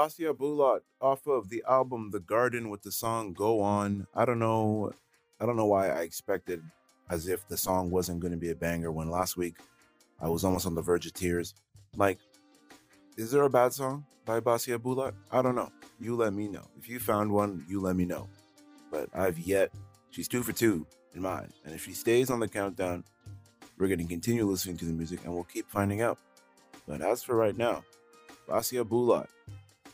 Basia 0.03 0.35
Bulat 0.35 0.81
off 1.01 1.29
of 1.29 1.49
the 1.49 1.63
album 1.69 2.11
The 2.11 2.19
Garden 2.19 2.71
with 2.71 2.83
the 2.83 2.91
song 2.91 3.33
Go 3.33 3.61
On. 3.61 4.05
I 4.13 4.25
don't 4.25 4.41
know. 4.41 4.91
I 5.39 5.47
don't 5.47 5.57
know 5.57 5.67
why 5.67 5.91
I 5.91 6.01
expected 6.01 6.61
as 7.09 7.29
if 7.29 7.47
the 7.47 7.57
song 7.57 7.89
wasn't 7.89 8.19
going 8.19 8.33
to 8.33 8.37
be 8.37 8.51
a 8.51 8.55
banger 8.57 8.91
when 8.91 9.13
last 9.13 9.37
week 9.37 9.59
I 10.21 10.29
was 10.29 10.45
almost 10.45 10.67
on 10.67 10.75
the 10.75 10.83
verge 10.83 11.07
of 11.07 11.13
tears. 11.13 11.55
Like, 11.97 12.19
is 13.17 13.31
there 13.31 13.45
a 13.45 13.49
bad 13.49 13.75
song 13.75 14.05
by 14.25 14.41
Basia 14.41 14.77
Bulat? 14.77 15.13
I 15.31 15.41
don't 15.41 15.55
know. 15.55 15.71
You 16.01 16.17
let 16.17 16.33
me 16.33 16.49
know. 16.49 16.67
If 16.77 16.89
you 16.89 16.99
found 16.99 17.31
one, 17.31 17.65
you 17.69 17.81
let 17.81 17.95
me 17.95 18.05
know. 18.05 18.29
But 18.91 19.09
I've 19.15 19.39
yet. 19.39 19.71
She's 20.11 20.27
two 20.27 20.43
for 20.43 20.53
two 20.53 20.85
in 21.15 21.23
mine. 21.23 21.53
And 21.65 21.77
if 21.77 21.85
she 21.85 21.93
stays 21.93 22.29
on 22.29 22.41
the 22.41 22.49
countdown, 22.49 23.05
we're 23.79 23.87
going 23.87 24.01
to 24.01 24.05
continue 24.07 24.47
listening 24.47 24.79
to 24.79 24.85
the 24.85 24.93
music 24.93 25.21
and 25.25 25.33
we'll 25.33 25.45
keep 25.45 25.71
finding 25.71 26.01
out. 26.01 26.19
But 26.89 27.03
as 27.03 27.23
for 27.23 27.37
right 27.37 27.57
now, 27.57 27.85
Basia 28.49 28.85
Bulat. 28.85 29.29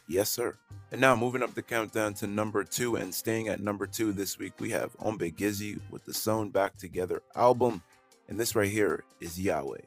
Yes, 0.09 0.30
sir. 0.30 0.56
And 0.90 1.01
now 1.01 1.14
moving 1.14 1.43
up 1.43 1.55
the 1.55 1.62
countdown 1.62 2.14
to 2.14 2.26
number 2.26 2.64
two 2.64 2.97
and 2.97 3.14
staying 3.14 3.48
at 3.48 3.60
number 3.60 3.86
two 3.86 4.10
this 4.12 4.39
week, 4.39 4.55
we 4.59 4.70
have 4.70 4.97
Ombiigizi 4.98 5.78
with 5.90 6.05
the 6.06 6.14
Sewn 6.14 6.48
Back 6.48 6.78
Together 6.78 7.22
album. 7.36 7.82
And 8.28 8.40
this 8.40 8.56
right 8.56 8.70
here 8.70 9.05
is 9.20 9.39
Yahweh. 9.39 9.82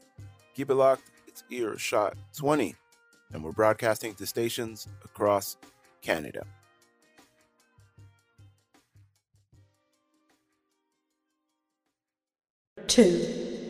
Keep 0.56 0.70
it 0.70 0.76
locked. 0.76 1.10
It's 1.28 1.44
Earshot 1.50 2.16
20. 2.38 2.76
And 3.34 3.44
we're 3.44 3.52
broadcasting 3.52 4.14
to 4.16 4.28
stations 4.28 4.88
across 5.04 5.58
Canada. 6.02 6.46
two, 12.92 13.61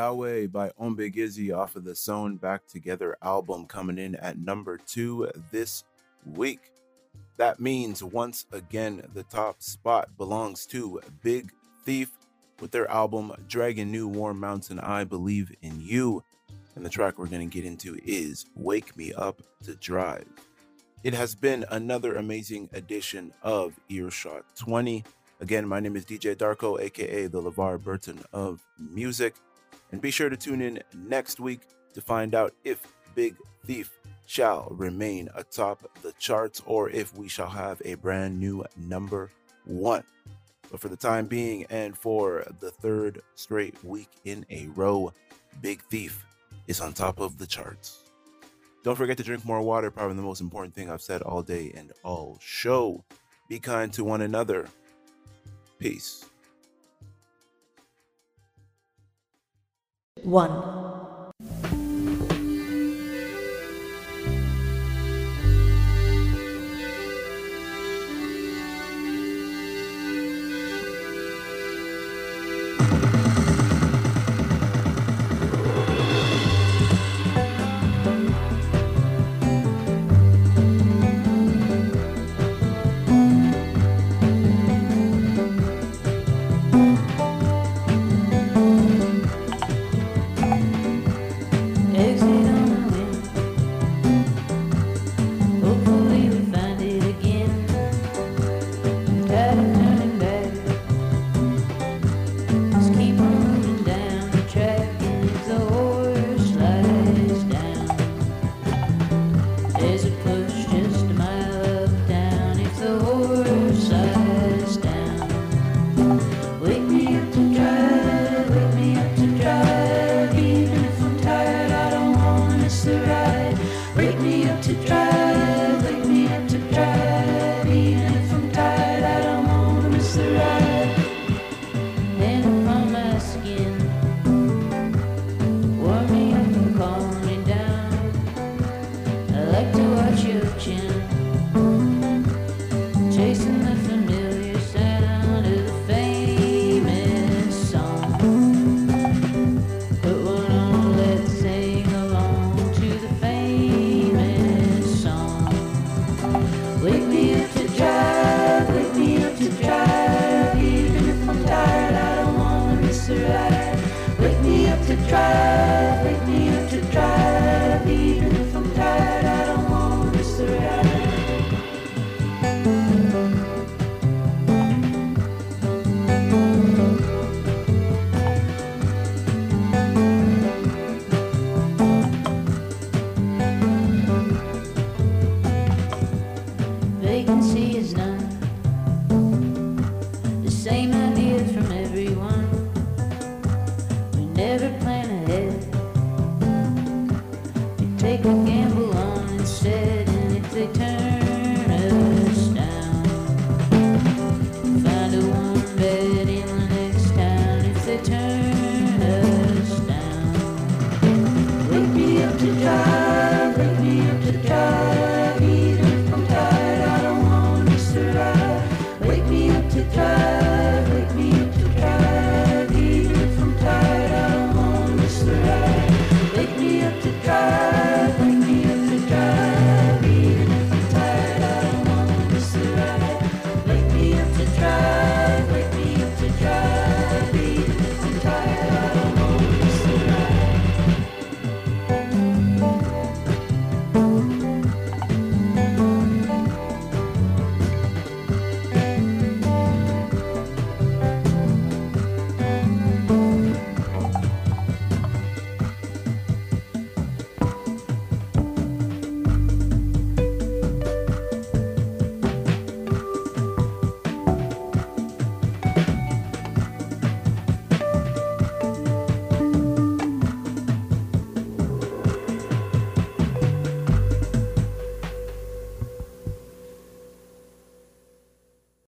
Yahweh 0.00 0.46
by 0.46 0.70
Ombiigizi 0.80 1.54
off 1.54 1.76
of 1.76 1.84
the 1.84 1.94
Sewn 1.94 2.36
Back 2.36 2.66
Together 2.66 3.18
album 3.20 3.66
coming 3.66 3.98
in 3.98 4.14
at 4.14 4.38
number 4.38 4.78
two 4.78 5.30
this 5.50 5.84
week. 6.24 6.72
That 7.36 7.60
means 7.60 8.02
once 8.02 8.46
again 8.50 9.06
the 9.12 9.24
top 9.24 9.62
spot 9.62 10.16
belongs 10.16 10.64
to 10.68 11.02
Big 11.22 11.52
Thief 11.84 12.16
with 12.60 12.70
their 12.70 12.90
album 12.90 13.30
Dragon 13.46 13.92
New 13.92 14.08
Warm 14.08 14.40
Mountain 14.40 14.78
I 14.78 15.04
Believe 15.04 15.54
in 15.60 15.78
You. 15.82 16.24
And 16.76 16.86
the 16.86 16.88
track 16.88 17.18
we're 17.18 17.26
going 17.26 17.46
to 17.46 17.54
get 17.54 17.66
into 17.66 17.98
is 18.02 18.46
Wake 18.56 18.96
Me 18.96 19.12
Up 19.12 19.42
to 19.64 19.74
Drive. 19.74 20.24
It 21.04 21.12
has 21.12 21.34
been 21.34 21.66
another 21.70 22.14
amazing 22.14 22.70
edition 22.72 23.34
of 23.42 23.78
Earshot 23.90 24.46
20. 24.56 25.04
Again, 25.42 25.68
my 25.68 25.78
name 25.78 25.96
is 25.96 26.06
DJ 26.06 26.34
Darko, 26.36 26.80
aka 26.80 27.26
the 27.26 27.42
LeVar 27.42 27.82
Burton 27.82 28.20
of 28.32 28.64
music. 28.78 29.34
And 29.92 30.00
be 30.00 30.10
sure 30.10 30.28
to 30.28 30.36
tune 30.36 30.60
in 30.60 30.80
next 30.94 31.40
week 31.40 31.62
to 31.94 32.00
find 32.00 32.34
out 32.34 32.54
if 32.64 32.86
Big 33.14 33.36
Thief 33.64 33.98
shall 34.26 34.68
remain 34.70 35.28
atop 35.34 35.90
the 36.02 36.12
charts 36.18 36.62
or 36.64 36.88
if 36.90 37.16
we 37.16 37.28
shall 37.28 37.48
have 37.48 37.82
a 37.84 37.94
brand 37.94 38.38
new 38.38 38.64
number 38.76 39.30
one. 39.64 40.04
But 40.70 40.80
for 40.80 40.88
the 40.88 40.96
time 40.96 41.26
being, 41.26 41.66
and 41.68 41.98
for 41.98 42.46
the 42.60 42.70
third 42.70 43.22
straight 43.34 43.82
week 43.82 44.08
in 44.24 44.46
a 44.50 44.68
row, 44.68 45.12
Big 45.60 45.82
Thief 45.82 46.24
is 46.68 46.80
on 46.80 46.92
top 46.92 47.18
of 47.18 47.38
the 47.38 47.46
charts. 47.46 48.04
Don't 48.84 48.96
forget 48.96 49.16
to 49.16 49.24
drink 49.24 49.44
more 49.44 49.60
water, 49.60 49.90
probably 49.90 50.16
the 50.16 50.22
most 50.22 50.40
important 50.40 50.74
thing 50.74 50.88
I've 50.88 51.02
said 51.02 51.22
all 51.22 51.42
day 51.42 51.72
and 51.74 51.92
all 52.04 52.38
show. 52.40 53.04
Be 53.48 53.58
kind 53.58 53.92
to 53.94 54.04
one 54.04 54.22
another. 54.22 54.68
Peace. 55.80 56.29
1. 60.24 61.79